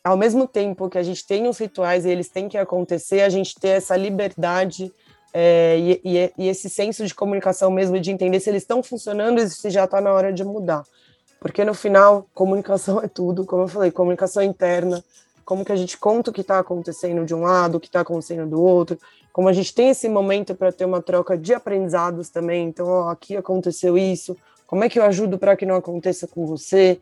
[0.05, 3.29] ao mesmo tempo que a gente tem os rituais e eles têm que acontecer, a
[3.29, 4.93] gente ter essa liberdade
[5.33, 9.41] é, e, e, e, esse senso de comunicação mesmo, de entender se eles estão funcionando
[9.41, 10.83] e se já está na hora de mudar.
[11.41, 15.03] Porque no final, comunicação é tudo, como eu falei, comunicação interna,
[15.45, 18.01] como que a gente conta o que está acontecendo de um lado, o que está
[18.01, 18.99] acontecendo do outro,
[19.33, 22.69] como a gente tem esse momento para ter uma troca de aprendizados também.
[22.69, 26.47] Então, ó, aqui aconteceu isso, como é que eu ajudo para que não aconteça com
[26.47, 26.99] você?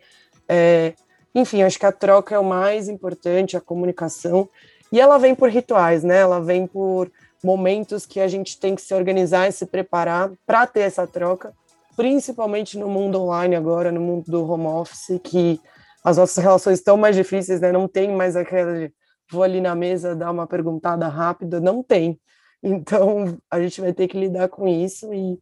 [0.48, 0.94] É,
[1.32, 4.48] enfim, acho que a troca é o mais importante, a comunicação.
[4.90, 6.18] E ela vem por rituais, né?
[6.18, 7.08] Ela vem por
[7.44, 11.52] momentos que a gente tem que se organizar e se preparar para ter essa troca,
[11.96, 15.60] principalmente no mundo online agora, no mundo do home office, que
[16.02, 17.70] as nossas relações estão mais difíceis, né?
[17.70, 18.92] Não tem mais aquela de
[19.30, 22.18] vou ali na mesa dar uma perguntada rápida, não tem.
[22.62, 25.40] Então, a gente vai ter que lidar com isso e,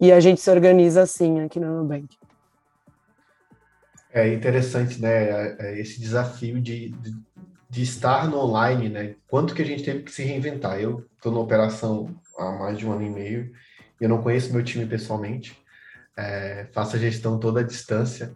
[0.00, 2.16] e a gente se organiza assim aqui no Nubank.
[4.12, 7.16] É interessante, né, é, é esse desafio de, de,
[7.68, 10.80] de, estar no online, né, quanto que a gente teve que se reinventar.
[10.80, 13.52] Eu estou na operação há mais de um ano e meio,
[14.00, 15.56] eu não conheço meu time pessoalmente,
[16.16, 18.34] é, faço a gestão toda à distância,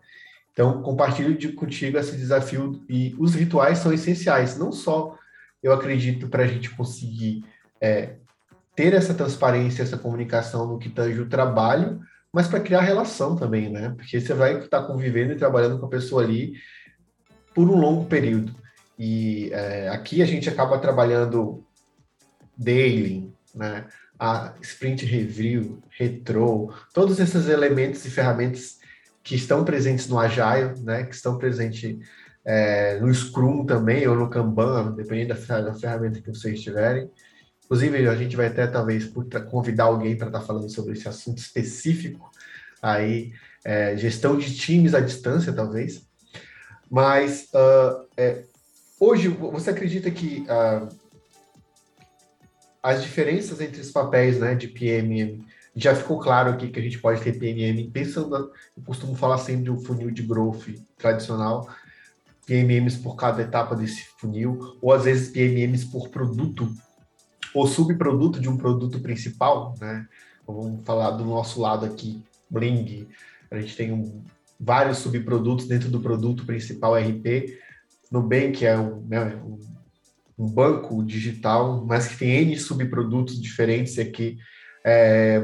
[0.55, 5.19] então compartilho de, contigo esse desafio e os rituais são essenciais, não só,
[5.61, 7.45] eu acredito, para a gente conseguir
[7.81, 8.15] é,
[8.77, 12.01] ter essa transparência, essa comunicação no que tange o trabalho,
[12.33, 13.95] mas para criar relação também, né?
[13.97, 16.55] Porque você vai estar convivendo e trabalhando com a pessoa ali
[17.53, 18.55] por um longo período.
[18.97, 21.65] E é, aqui a gente acaba trabalhando
[22.57, 23.87] daily, né?
[24.19, 28.79] A sprint review, retro, todos esses elementos e ferramentas
[29.25, 31.05] que estão presentes no Agile, né?
[31.05, 31.99] Que estão presentes
[32.45, 37.11] é, no Scrum também, ou no Kanban, dependendo da, da ferramenta que vocês tiverem.
[37.65, 39.11] Inclusive, a gente vai até talvez
[39.51, 42.31] convidar alguém para estar tá falando sobre esse assunto específico,
[42.83, 43.33] aí,
[43.65, 46.07] é, gestão de times à distância, talvez.
[46.91, 48.45] Mas uh, é,
[49.01, 50.87] hoje, você acredita que uh,
[52.83, 55.43] as diferenças entre os papéis né, de PMM
[55.75, 59.65] já ficou claro aqui que a gente pode ter PMM, pensando, eu costumo falar sempre
[59.65, 61.69] do funil de growth tradicional,
[62.47, 66.73] PMMs por cada etapa desse funil, ou às vezes PMMs por produto
[67.55, 70.07] o subproduto de um produto principal, né?
[70.47, 73.07] Vamos falar do nosso lado aqui, Bling.
[73.51, 74.23] A gente tem um,
[74.59, 77.57] vários subprodutos dentro do produto principal RP.
[78.11, 79.41] Nubank é um, né,
[80.37, 84.37] um banco digital, mas que tem N subprodutos diferentes aqui.
[84.37, 84.54] É,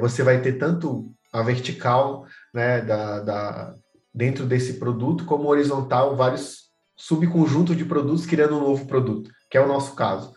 [0.00, 3.74] você vai ter tanto a vertical né, da, da,
[4.12, 9.61] dentro desse produto, como horizontal, vários subconjuntos de produtos criando um novo produto, que é
[9.61, 10.35] o nosso caso.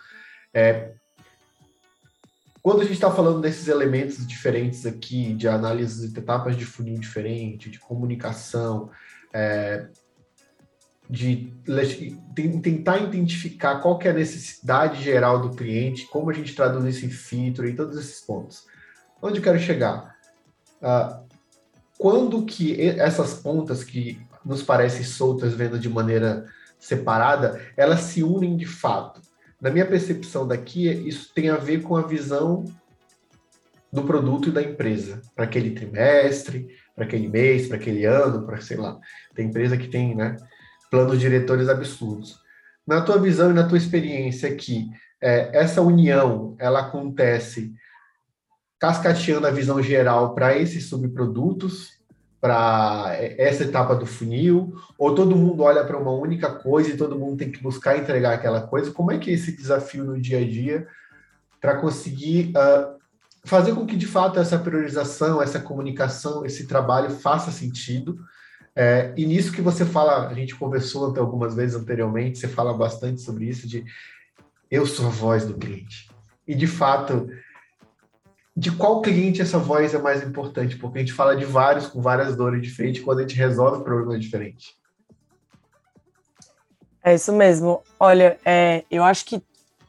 [0.54, 0.94] É,
[2.62, 6.98] quando a gente está falando desses elementos diferentes aqui, de análise de etapas de funil
[6.98, 8.90] diferente, de comunicação,
[9.34, 9.88] é,
[11.10, 11.54] de
[12.62, 17.10] tentar identificar qual é a necessidade geral do cliente, como a gente traduz isso em
[17.10, 18.66] filtro e todos esses pontos.
[19.24, 20.16] Onde eu quero chegar?
[20.82, 21.24] Uh,
[21.98, 26.46] quando que essas pontas que nos parecem soltas, vendo de maneira
[26.78, 29.22] separada, elas se unem de fato?
[29.64, 32.66] na minha percepção daqui, isso tem a ver com a visão
[33.90, 38.60] do produto e da empresa, para aquele trimestre, para aquele mês, para aquele ano, para
[38.60, 39.00] sei lá.
[39.34, 40.36] Tem empresa que tem, né,
[40.92, 42.38] planos diretores absurdos.
[42.86, 44.90] Na tua visão e na tua experiência aqui,
[45.22, 47.74] é, essa união, ela acontece
[48.84, 51.94] cascateando a visão geral para esses subprodutos
[52.42, 57.18] para essa etapa do funil, ou todo mundo olha para uma única coisa e todo
[57.18, 58.92] mundo tem que buscar entregar aquela coisa?
[58.92, 60.86] Como é que é esse desafio no dia a dia
[61.62, 63.00] para conseguir uh,
[63.46, 68.20] fazer com que de fato essa priorização, essa comunicação, esse trabalho faça sentido?
[68.76, 72.74] É, e nisso que você fala, a gente conversou até algumas vezes anteriormente, você fala
[72.74, 73.86] bastante sobre isso de
[74.70, 76.10] eu sou a voz do cliente.
[76.46, 77.30] E de fato,
[78.56, 82.02] de qual cliente essa voz é mais importante, porque a gente fala de vários com
[82.02, 84.76] várias dores diferentes quando a gente resolve problemas diferentes.
[87.04, 87.82] É isso mesmo.
[88.00, 89.42] Olha, é, eu acho que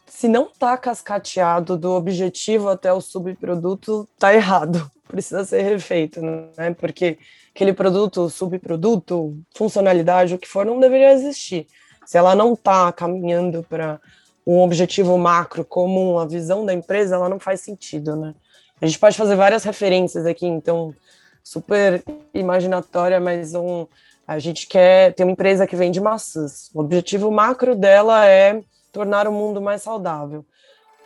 [0.07, 4.91] se não está cascateado do objetivo até o subproduto, tá errado.
[5.07, 6.75] Precisa ser refeito, né?
[6.79, 7.19] Porque
[7.55, 11.67] aquele produto, subproduto, funcionalidade, o que for, não deveria existir.
[12.07, 14.01] Se ela não está caminhando para
[14.47, 18.35] um objetivo macro comum, a visão da empresa, ela não faz sentido, né?
[18.81, 20.95] A gente pode fazer várias referências aqui, então,
[21.43, 23.87] super imaginatória, mas um,
[24.27, 26.71] a gente quer ter uma empresa que vende maçãs.
[26.75, 30.45] O objetivo macro dela é tornar o mundo mais saudável.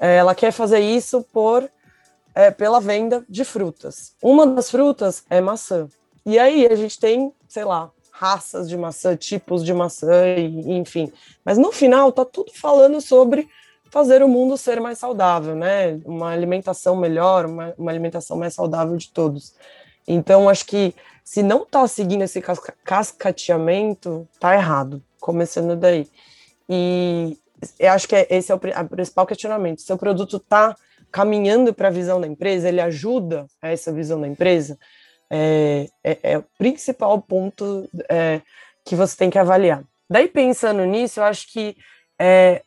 [0.00, 1.68] É, ela quer fazer isso por
[2.34, 4.14] é, pela venda de frutas.
[4.22, 5.88] Uma das frutas é maçã.
[6.24, 11.12] E aí a gente tem, sei lá, raças de maçã, tipos de maçã, e, enfim.
[11.44, 13.48] Mas no final tá tudo falando sobre
[13.90, 16.00] fazer o mundo ser mais saudável, né?
[16.04, 19.54] Uma alimentação melhor, uma, uma alimentação mais saudável de todos.
[20.06, 22.42] Então, acho que se não está seguindo esse
[22.84, 26.08] cascateamento, tá errado, começando daí.
[26.68, 27.36] E
[27.78, 29.82] eu acho que é, esse é o a principal questionamento.
[29.82, 30.74] Seu produto está
[31.10, 34.78] caminhando para a visão da empresa, ele ajuda a essa visão da empresa,
[35.30, 38.40] é, é, é o principal ponto é,
[38.84, 39.82] que você tem que avaliar.
[40.08, 41.76] Daí, pensando nisso, eu acho que
[42.18, 42.62] é,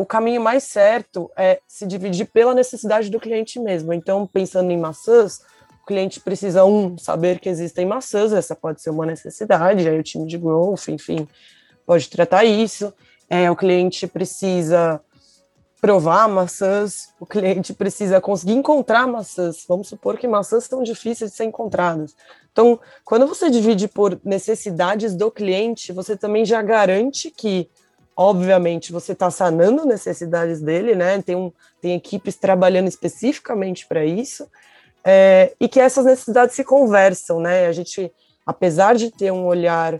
[0.00, 3.92] o caminho mais certo é se dividir pela necessidade do cliente mesmo.
[3.92, 5.40] Então, pensando em maçãs,
[5.90, 10.24] cliente precisa, um, saber que existem maçãs, essa pode ser uma necessidade, aí o time
[10.24, 11.26] de growth, enfim,
[11.84, 12.94] pode tratar isso.
[13.28, 15.00] É, o cliente precisa
[15.80, 19.64] provar maçãs, o cliente precisa conseguir encontrar maçãs.
[19.66, 22.14] Vamos supor que maçãs são difíceis de ser encontradas.
[22.52, 27.68] Então, quando você divide por necessidades do cliente, você também já garante que,
[28.22, 31.22] obviamente, você está sanando necessidades dele, né?
[31.22, 34.46] Tem, um, tem equipes trabalhando especificamente para isso
[35.02, 37.66] é, e que essas necessidades se conversam, né?
[37.66, 38.12] A gente,
[38.44, 39.98] apesar de ter um olhar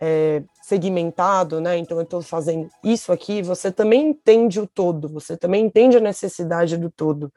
[0.00, 1.76] é, segmentado, né?
[1.76, 6.00] Então eu estou fazendo isso aqui, você também entende o todo, você também entende a
[6.00, 7.32] necessidade do todo.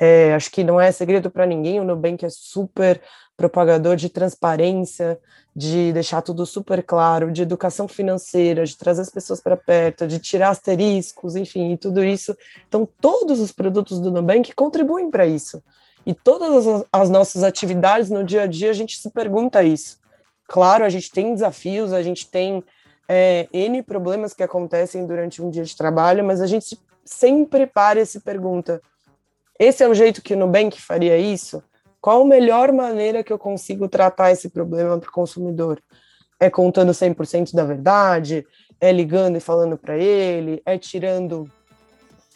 [0.00, 3.02] É, acho que não é segredo para ninguém, o Nubank é super
[3.36, 5.18] propagador de transparência,
[5.54, 10.18] de deixar tudo super claro, de educação financeira, de trazer as pessoas para perto, de
[10.18, 12.36] tirar asteriscos, enfim, e tudo isso.
[12.68, 15.62] Então, todos os produtos do Nubank contribuem para isso.
[16.06, 19.98] E todas as, as nossas atividades no dia a dia, a gente se pergunta isso.
[20.46, 22.62] Claro, a gente tem desafios, a gente tem
[23.08, 28.00] é, N problemas que acontecem durante um dia de trabalho, mas a gente sempre para
[28.00, 28.80] e se pergunta:
[29.58, 31.62] esse é o jeito que o Nubank faria isso?
[32.04, 35.82] Qual a melhor maneira que eu consigo tratar esse problema para o consumidor?
[36.38, 38.46] É contando 100% da verdade?
[38.78, 40.60] É ligando e falando para ele?
[40.66, 41.50] É tirando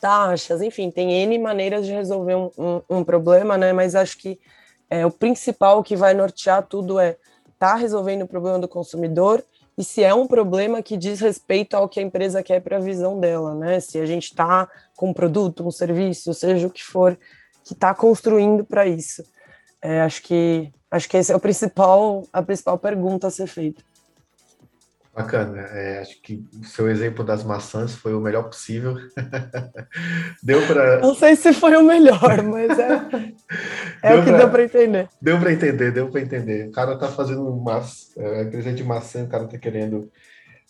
[0.01, 3.75] taxas, enfim, tem N maneiras de resolver um, um, um problema, né?
[3.75, 4.41] Mas acho que
[4.89, 7.19] é, o principal que vai nortear tudo é
[7.59, 9.45] tá resolvendo o problema do consumidor
[9.77, 12.81] e se é um problema que diz respeito ao que a empresa quer para a
[12.81, 13.81] visão dela, né?
[13.81, 17.19] Se a gente está com um produto, um serviço, seja o que for,
[17.63, 19.23] que está construindo para isso.
[19.83, 23.83] É, acho que acho que esse é o principal a principal pergunta a ser feita.
[25.19, 25.59] Bacana.
[25.59, 28.97] É, acho que o seu exemplo das maçãs foi o melhor possível.
[30.41, 31.01] deu para.
[31.01, 32.93] Não sei se foi o melhor, mas é,
[34.15, 34.39] é o que pra...
[34.39, 35.09] deu para entender.
[35.21, 36.69] Deu para entender, deu para entender.
[36.69, 37.83] O cara tá fazendo uma
[38.17, 40.09] é, empresa de maçã, o cara tá querendo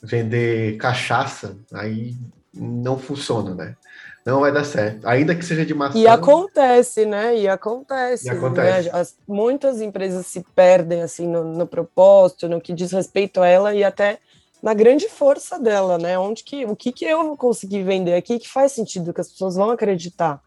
[0.02, 2.16] vender cachaça, aí
[2.54, 3.76] não funciona, né?
[4.24, 5.06] Não vai dar certo.
[5.06, 5.98] Ainda que seja de maçã.
[5.98, 7.36] E acontece, né?
[7.36, 8.26] E acontece.
[8.26, 8.90] E acontece.
[8.90, 8.98] Né?
[8.98, 13.74] As, muitas empresas se perdem assim no, no propósito, no que diz respeito a ela
[13.74, 14.18] e até
[14.62, 16.18] na grande força dela, né?
[16.18, 19.30] Onde que, o que, que eu vou conseguir vender aqui que faz sentido, que as
[19.30, 20.42] pessoas vão acreditar.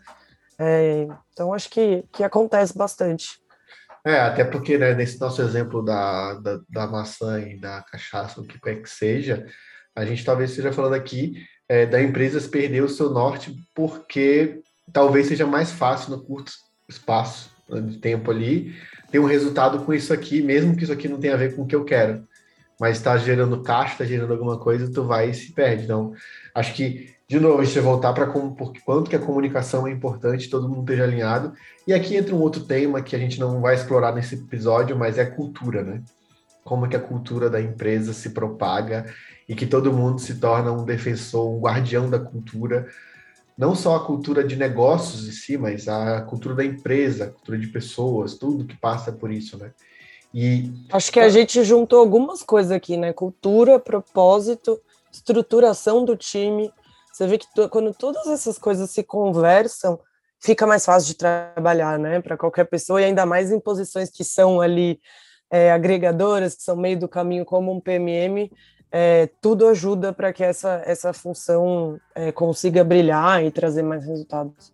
[0.60, 3.42] É, então, acho que, que acontece bastante.
[4.06, 8.46] É, até porque, né, nesse nosso exemplo da, da, da maçã e da cachaça, o
[8.46, 9.46] que quer que seja,
[9.96, 11.34] a gente talvez esteja falando aqui
[11.72, 16.52] é, da empresa perder o seu norte porque talvez seja mais fácil no curto
[16.90, 17.52] espaço
[17.88, 18.76] de tempo ali
[19.10, 21.62] ter um resultado com isso aqui, mesmo que isso aqui não tenha a ver com
[21.62, 22.26] o que eu quero
[22.82, 25.84] mas está gerando caixa, está gerando alguma coisa, tu vai e se perde.
[25.84, 26.16] Então,
[26.56, 30.68] acho que, de novo, a gente voltar para quanto que a comunicação é importante, todo
[30.68, 31.54] mundo esteja alinhado.
[31.86, 35.20] E aqui entra um outro tema que a gente não vai explorar nesse episódio, mas
[35.20, 36.02] é cultura, né?
[36.64, 39.06] Como que a cultura da empresa se propaga
[39.52, 42.88] e que todo mundo se torna um defensor, um guardião da cultura,
[43.58, 47.58] não só a cultura de negócios em si, mas a cultura da empresa, a cultura
[47.58, 49.74] de pessoas, tudo que passa por isso, né?
[50.34, 53.12] E acho que a gente juntou algumas coisas aqui, né?
[53.12, 54.80] Cultura, propósito,
[55.12, 56.72] estruturação do time.
[57.12, 60.00] Você vê que quando todas essas coisas se conversam,
[60.40, 62.22] fica mais fácil de trabalhar, né?
[62.22, 64.98] Para qualquer pessoa e ainda mais em posições que são ali
[65.52, 68.50] é, agregadoras, que são meio do caminho, como um PMM.
[68.92, 74.74] É, tudo ajuda para que essa, essa função é, consiga brilhar e trazer mais resultados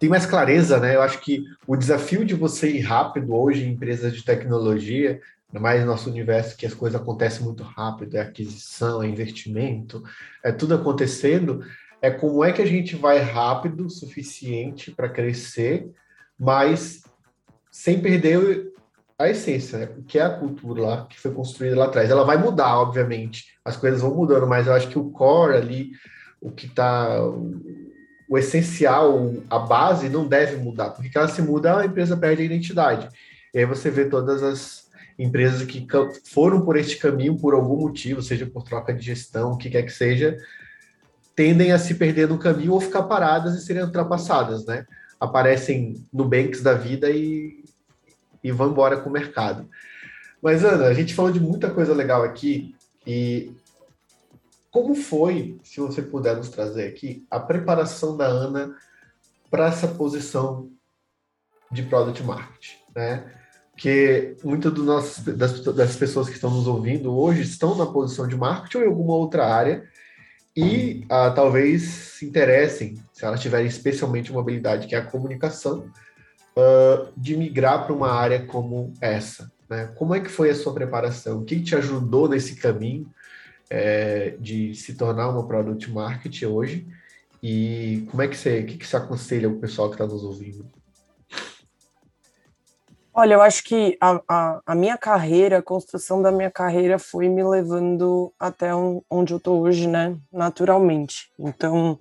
[0.00, 0.96] tem mais clareza, né?
[0.96, 5.20] Eu acho que o desafio de você ir rápido hoje em empresas de tecnologia,
[5.52, 10.02] mais no nosso universo que as coisas acontecem muito rápido, é aquisição, é investimento,
[10.42, 11.62] é tudo acontecendo,
[12.00, 15.90] é como é que a gente vai rápido o suficiente para crescer,
[16.38, 17.02] mas
[17.70, 18.72] sem perder
[19.20, 19.88] a essência, né?
[19.98, 22.08] o que é a cultura lá, que foi construída lá atrás.
[22.08, 25.90] Ela vai mudar, obviamente, as coisas vão mudando, mas eu acho que o core ali,
[26.40, 27.20] o que está
[28.28, 32.44] o essencial, a base, não deve mudar, porque ela se muda, a empresa perde a
[32.46, 33.08] identidade.
[33.52, 35.86] E aí você vê todas as empresas que
[36.24, 39.82] foram por este caminho por algum motivo, seja por troca de gestão, o que quer
[39.82, 40.38] que seja,
[41.36, 44.86] tendem a se perder no caminho ou ficar paradas e serem ultrapassadas, né?
[45.18, 47.60] Aparecem no Banks da vida e,
[48.42, 49.68] e vão embora com o mercado.
[50.42, 52.74] Mas, Ana, a gente falou de muita coisa legal aqui
[53.06, 53.52] e
[54.70, 58.74] como foi, se você puder nos trazer aqui, a preparação da Ana
[59.50, 60.70] para essa posição
[61.70, 63.32] de Product Marketing, né?
[63.72, 64.72] Porque muitas
[65.36, 68.88] das, das pessoas que estão nos ouvindo hoje estão na posição de marketing ou em
[68.88, 69.88] alguma outra área
[70.54, 75.90] e ah, talvez se interessem, se elas tiverem especialmente uma habilidade que é a comunicação,
[76.56, 79.50] uh, de migrar para uma área como essa.
[79.68, 79.92] Né?
[79.96, 81.38] Como é que foi a sua preparação?
[81.38, 83.10] O que te ajudou nesse caminho?
[83.70, 86.86] é, de se tornar uma product market hoje
[87.40, 90.66] e como é que você, que, que você aconselha o pessoal que está nos ouvindo?
[93.14, 97.28] Olha, eu acho que a, a, a, minha carreira, a construção da minha carreira foi
[97.28, 101.30] me levando até um, onde eu estou hoje, né, naturalmente.
[101.38, 101.98] Então,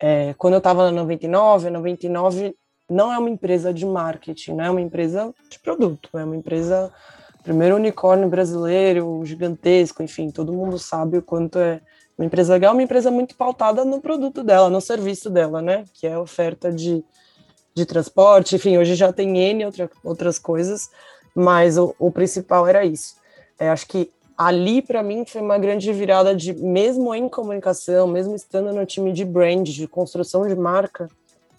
[0.00, 2.54] é, quando eu estava na 99, a 99
[2.88, 6.92] não é uma empresa de marketing, né, é uma empresa de produto, é uma empresa
[7.42, 11.80] primeiro unicórnio brasileiro, gigantesco, enfim, todo mundo sabe o quanto é
[12.18, 15.84] uma empresa legal, uma empresa muito pautada no produto dela, no serviço dela, né?
[15.94, 17.04] Que é a oferta de,
[17.74, 20.90] de transporte, enfim, hoje já tem N outra, outras coisas,
[21.34, 23.14] mas o, o principal era isso.
[23.58, 28.34] É, acho que ali, para mim, foi uma grande virada de, mesmo em comunicação, mesmo
[28.34, 31.08] estando no time de brand, de construção de marca,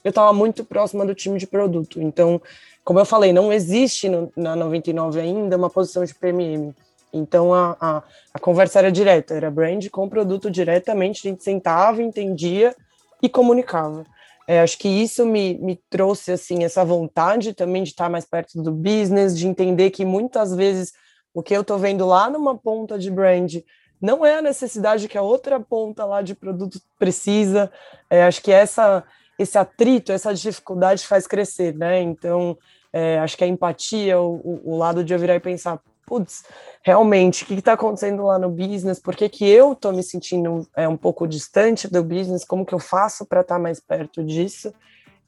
[0.04, 2.02] eu estava muito próxima do time de produto.
[2.02, 2.42] Então,
[2.84, 6.74] como eu falei, não existe no, na 99 ainda uma posição de PMM.
[7.12, 12.04] Então a, a, a, conversa era direta, era brand com produto diretamente, a gente sentava,
[12.04, 12.76] entendia
[13.22, 14.06] e comunicava.
[14.48, 18.62] É, acho que isso me, me trouxe assim essa vontade também de estar mais perto
[18.62, 20.94] do business, de entender que muitas vezes
[21.34, 23.58] o que eu estou vendo lá numa ponta de brand
[24.02, 27.72] não é a necessidade que a outra ponta lá de produto precisa.
[28.10, 29.04] É, acho que essa
[29.40, 32.02] esse atrito, essa dificuldade faz crescer, né?
[32.02, 32.58] Então,
[32.92, 36.44] é, acho que a empatia, o, o, lado de eu virar e pensar, putz,
[36.84, 39.00] realmente, o que está acontecendo lá no business?
[39.00, 42.44] Por que, que eu estou me sentindo é, um pouco distante do business?
[42.44, 44.74] Como que eu faço para estar tá mais perto disso?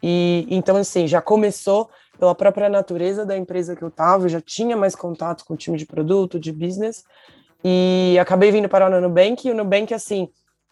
[0.04, 1.90] E então, assim, já começou
[2.20, 5.78] pela própria natureza da empresa que eu estava, já tinha mais contato com o time
[5.78, 7.06] de produto, de business,
[7.64, 10.28] e acabei vindo para o Nubank, e o Nubank, assim,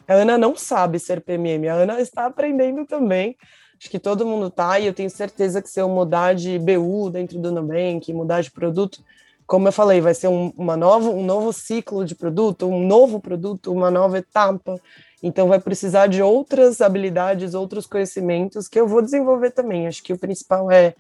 [0.10, 3.38] a Ana não sabe ser PMM, a Ana está aprendendo também.
[3.80, 7.12] Acho que todo mundo está, e eu tenho certeza que se eu mudar de BU
[7.12, 9.02] dentro do Nubank, mudar de produto,
[9.46, 13.20] como eu falei, vai ser um, uma nova, um novo ciclo de produto, um novo
[13.20, 14.80] produto, uma nova etapa.
[15.24, 19.88] Então, vai precisar de outras habilidades, outros conhecimentos que eu vou desenvolver também.
[19.88, 20.94] Acho que o principal é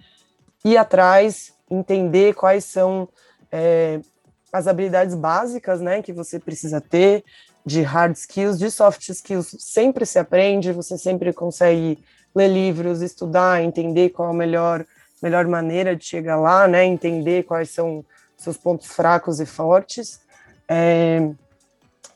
[0.63, 3.09] ir atrás, entender quais são
[3.51, 3.99] é,
[4.51, 7.23] as habilidades básicas né, que você precisa ter,
[7.69, 12.03] de hard skills, de soft skills, sempre se aprende, você sempre consegue
[12.35, 14.85] ler livros, estudar, entender qual a melhor,
[15.21, 16.83] melhor maneira de chegar lá, né?
[16.83, 18.03] Entender quais são
[18.35, 20.19] seus pontos fracos e fortes.
[20.67, 21.29] É,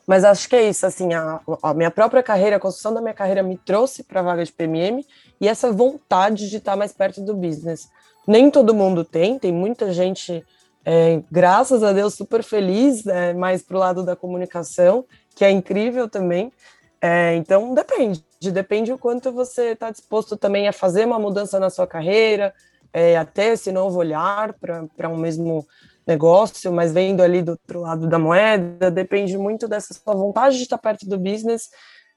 [0.06, 3.14] mas acho que é isso, assim, a, a, minha própria carreira, a construção da minha
[3.14, 5.04] carreira me trouxe para a vaga de PMM
[5.40, 7.88] e essa vontade de estar mais perto do business.
[8.26, 10.44] Nem todo mundo tem, tem muita gente,
[10.84, 15.04] é, graças a Deus, super feliz, é, mais para o lado da comunicação,
[15.34, 16.52] que é incrível também.
[17.00, 18.24] É, então, depende.
[18.40, 22.54] Depende o quanto você está disposto também a fazer uma mudança na sua carreira,
[22.92, 25.66] é, até esse novo olhar para um mesmo
[26.06, 30.62] negócio, mas vendo ali do outro lado da moeda, depende muito dessa sua vontade de
[30.62, 31.70] estar perto do business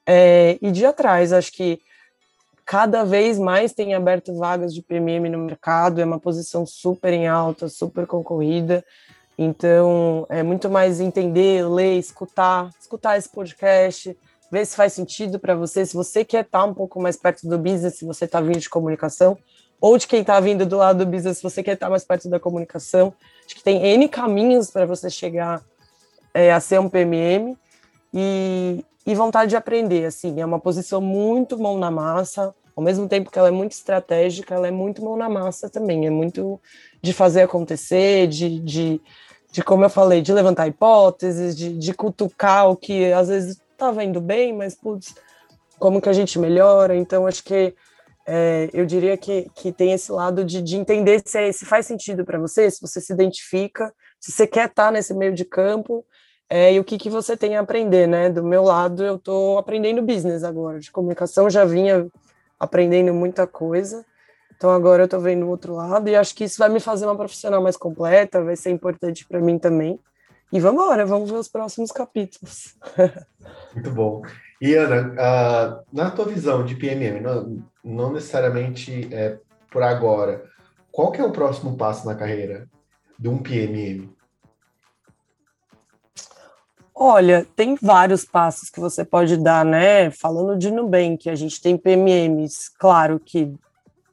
[0.05, 1.31] é, e de atrás.
[1.31, 1.79] Acho que
[2.65, 7.27] cada vez mais tem aberto vagas de PMM no mercado, é uma posição super em
[7.27, 8.83] alta, super concorrida.
[9.37, 14.17] Então, é muito mais entender, ler, escutar, escutar esse podcast,
[14.51, 17.57] ver se faz sentido para você, se você quer estar um pouco mais perto do
[17.57, 19.37] business, se você está vindo de comunicação,
[19.79, 22.27] ou de quem está vindo do lado do business, se você quer estar mais perto
[22.29, 23.13] da comunicação.
[23.45, 25.61] Acho que tem N caminhos para você chegar
[26.33, 27.55] é, a ser um PMM
[28.11, 33.07] e, e vontade de aprender, assim, é uma posição muito mão na massa, ao mesmo
[33.07, 36.59] tempo que ela é muito estratégica, ela é muito mão na massa também, é muito
[37.01, 39.01] de fazer acontecer, de, de
[39.57, 44.03] de como eu falei, de levantar hipóteses, de, de cutucar o que às vezes estava
[44.03, 45.15] indo bem, mas putz,
[45.79, 46.95] como que a gente melhora?
[46.95, 47.73] Então acho que
[48.27, 51.87] é, eu diria que, que tem esse lado de, de entender se, é, se faz
[51.87, 55.43] sentido para você, se você se identifica, se você quer estar tá nesse meio de
[55.43, 56.05] campo,
[56.47, 58.29] é, e o que, que você tem a aprender, né?
[58.29, 62.07] Do meu lado, eu estou aprendendo business agora, de comunicação já vinha
[62.59, 64.05] aprendendo muita coisa,
[64.57, 67.05] então agora eu estou vendo o outro lado, e acho que isso vai me fazer
[67.05, 69.99] uma profissional mais completa, vai ser importante para mim também.
[70.51, 72.75] E vamos embora, vamos ver os próximos capítulos.
[73.75, 74.23] Muito bom.
[74.59, 79.37] E Ana, uh, na tua visão de PMM, não, não necessariamente é,
[79.69, 80.43] por agora,
[80.91, 82.67] qual que é o próximo passo na carreira
[83.19, 84.09] de um PMM?
[86.95, 90.09] Olha, tem vários passos que você pode dar, né?
[90.09, 93.53] Falando de Nubank, a gente tem PMMs, claro que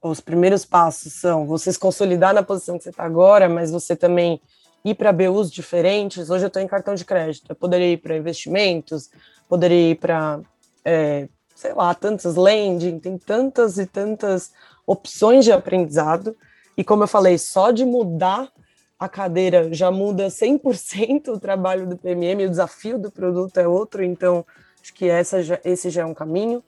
[0.09, 3.97] os primeiros passos são você se consolidar na posição que você está agora, mas você
[3.97, 4.39] também
[4.85, 6.29] ir para BUs diferentes.
[6.29, 9.11] Hoje eu estou em cartão de crédito, eu poderia ir para investimentos,
[9.49, 10.41] poderia ir para,
[10.85, 14.53] é, sei lá, tantas lending, tem tantas e tantas
[14.87, 16.37] opções de aprendizado.
[16.77, 18.53] E como eu falei, só de mudar
[18.99, 24.05] a cadeira já muda 100% o trabalho do PMM, o desafio do produto é outro,
[24.05, 24.45] então
[24.83, 26.63] acho que essa já, esse já é um caminho.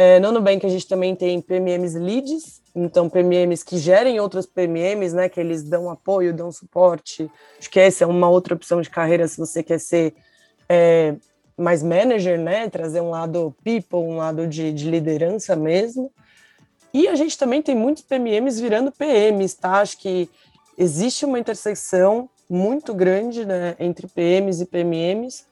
[0.00, 5.12] É, no Nubank a gente também tem PMMs leads, então PMMs que gerem outros PMMs,
[5.12, 7.28] né, que eles dão apoio, dão suporte.
[7.58, 10.14] Acho que essa é uma outra opção de carreira se você quer ser
[10.68, 11.16] é,
[11.56, 16.12] mais manager, né, trazer um lado people, um lado de, de liderança mesmo.
[16.94, 19.80] E a gente também tem muitos PMMs virando PMs, tá?
[19.80, 20.30] Acho que
[20.78, 25.44] existe uma intersecção muito grande né, entre PMs e PMMs,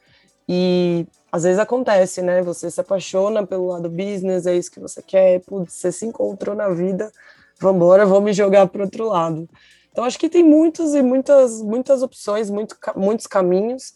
[0.49, 1.05] e
[1.37, 2.43] às vezes acontece, né?
[2.43, 6.57] Você se apaixona pelo lado business, é isso que você quer, putz, você se encontrou
[6.57, 7.13] na vida,
[7.61, 9.49] vamos embora, vou me jogar para outro lado.
[9.93, 13.95] Então acho que tem muitos e muitas muitas opções, muito, muitos caminhos.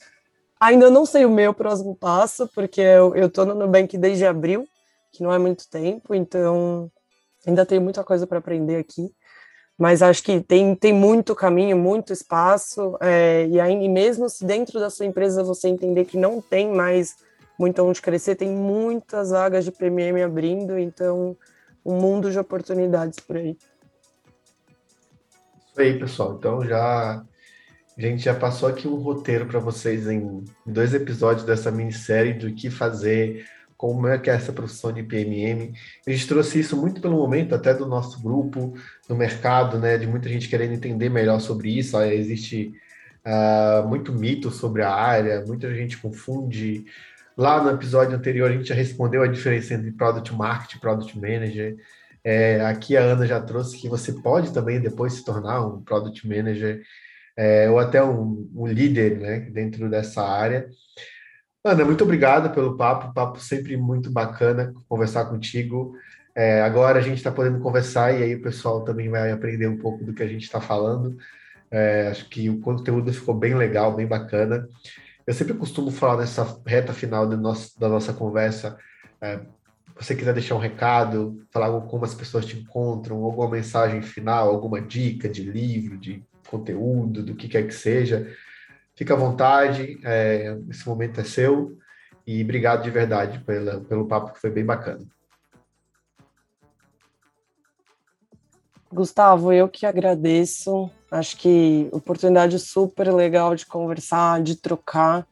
[0.61, 4.69] Ainda não sei o meu próximo passo, porque eu, eu tô no Nubank desde abril,
[5.11, 6.91] que não é muito tempo, então
[7.47, 9.11] ainda tem muita coisa para aprender aqui
[9.81, 14.79] mas acho que tem, tem muito caminho, muito espaço, é, e aí mesmo se dentro
[14.79, 17.17] da sua empresa você entender que não tem mais
[17.61, 21.37] muito onde crescer, tem muitas vagas de PMM abrindo, então
[21.85, 23.55] um mundo de oportunidades por aí.
[25.69, 26.37] Isso aí, pessoal.
[26.39, 27.23] Então já
[27.99, 32.51] a gente já passou aqui um roteiro para vocês em dois episódios dessa minissérie do
[32.55, 33.45] que fazer,
[33.77, 35.75] como é que é essa profissão de PMM.
[36.07, 38.73] A gente trouxe isso muito pelo momento até do nosso grupo,
[39.07, 42.01] no mercado, né, de muita gente querendo entender melhor sobre isso.
[42.01, 42.73] existe
[43.27, 46.87] uh, muito mito sobre a área, muita gente confunde.
[47.41, 51.19] Lá no episódio anterior a gente já respondeu a diferença entre Product Marketing e Product
[51.19, 51.77] Manager.
[52.23, 56.29] É, aqui a Ana já trouxe que você pode também depois se tornar um Product
[56.29, 56.83] Manager
[57.35, 60.69] é, ou até um, um líder né, dentro dessa área.
[61.65, 65.95] Ana, muito obrigado pelo papo, papo sempre muito bacana conversar contigo.
[66.35, 69.79] É, agora a gente está podendo conversar e aí o pessoal também vai aprender um
[69.79, 71.17] pouco do que a gente está falando.
[71.71, 74.69] É, acho que o conteúdo ficou bem legal, bem bacana.
[75.31, 78.77] Eu sempre costumo falar nessa reta final nosso, da nossa conversa.
[79.21, 79.39] É,
[79.95, 84.81] você quiser deixar um recado, falar como as pessoas te encontram, alguma mensagem final, alguma
[84.81, 88.27] dica de livro, de conteúdo, do que quer que seja,
[88.97, 91.79] Fica à vontade, é, esse momento é seu.
[92.27, 95.07] E obrigado de verdade pela, pelo papo que foi bem bacana.
[98.93, 100.91] Gustavo, eu que agradeço.
[101.11, 105.27] Acho que oportunidade super legal de conversar, de trocar.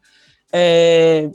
[0.52, 1.30] É,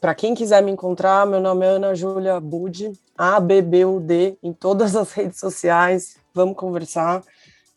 [0.00, 5.12] Para quem quiser me encontrar, meu nome é Ana Júlia Bud, A-B-B-U-D, em todas as
[5.12, 6.16] redes sociais.
[6.34, 7.22] Vamos conversar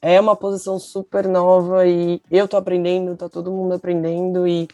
[0.01, 4.67] é uma posição super nova e eu tô aprendendo, tá todo mundo aprendendo e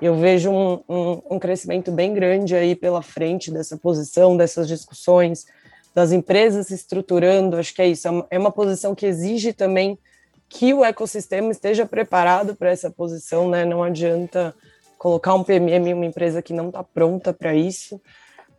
[0.00, 5.44] eu vejo um, um, um, crescimento bem grande aí pela frente dessa posição, dessas discussões,
[6.00, 7.56] das empresas se estruturando.
[7.56, 9.98] Acho que é isso, é uma, é uma posição que exige também
[10.48, 13.64] que o ecossistema esteja preparado para essa posição, né?
[13.64, 14.54] Não adianta
[14.98, 18.00] colocar um PMM em uma empresa que não está pronta para isso.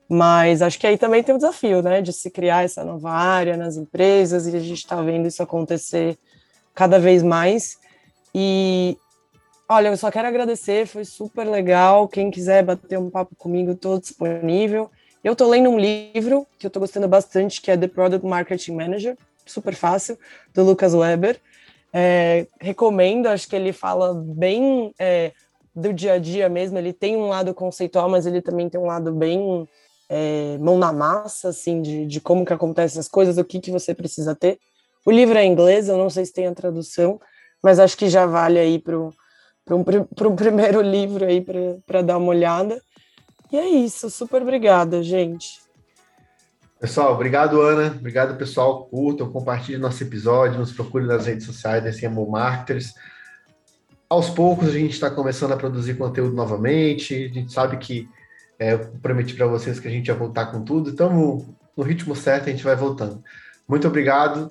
[0.08, 3.56] Mas acho que aí também tem o desafio, né, de se criar essa nova área
[3.56, 6.18] nas empresas e a gente está vendo isso acontecer
[6.76, 7.78] cada vez mais.
[8.36, 8.98] E
[9.70, 12.10] olha, eu só quero agradecer, foi super legal.
[12.10, 14.92] Quem quiser bater um papo comigo, estou disponível.
[15.24, 18.74] Eu estou lendo um livro que eu estou gostando bastante, que é The Product Marketing
[18.74, 19.16] Manager,
[19.46, 20.18] super fácil,
[20.54, 21.40] do Lucas Weber.
[21.94, 25.32] É, recomendo, acho que ele fala bem é,
[25.76, 26.78] do dia a dia mesmo.
[26.78, 29.68] Ele tem um lado conceitual, mas ele também tem um lado bem
[30.10, 33.72] é, mão na massa, assim, de, de como que acontecem as coisas, o que, que
[33.72, 34.58] você precisa ter.
[35.06, 37.22] O livro é em inglês, eu não sei se tem a tradução,
[37.62, 39.12] mas acho que já vale aí para um,
[39.70, 41.46] um primeiro livro aí
[41.86, 42.82] para dar uma olhada.
[43.52, 45.62] E é isso, super obrigada, gente.
[46.80, 47.96] Pessoal, obrigado, Ana.
[47.96, 48.86] Obrigado, pessoal.
[48.86, 52.94] Curtam, compartilhem nosso episódio, nos procurem nas redes sociais da CMO Marketers.
[54.10, 57.14] Aos poucos a gente está começando a produzir conteúdo novamente.
[57.14, 58.10] A gente sabe que
[58.58, 61.46] é, eu prometi para vocês que a gente ia voltar com tudo, então
[61.78, 63.22] no ritmo certo a gente vai voltando.
[63.68, 64.50] Muito obrigado.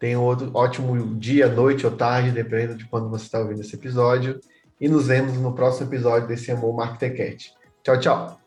[0.00, 3.76] Tenha um outro ótimo dia, noite ou tarde, dependendo de quando você está ouvindo esse
[3.76, 4.40] episódio.
[4.80, 8.40] E nos vemos no próximo episódio desse Amor Marketing Tchau, tchau.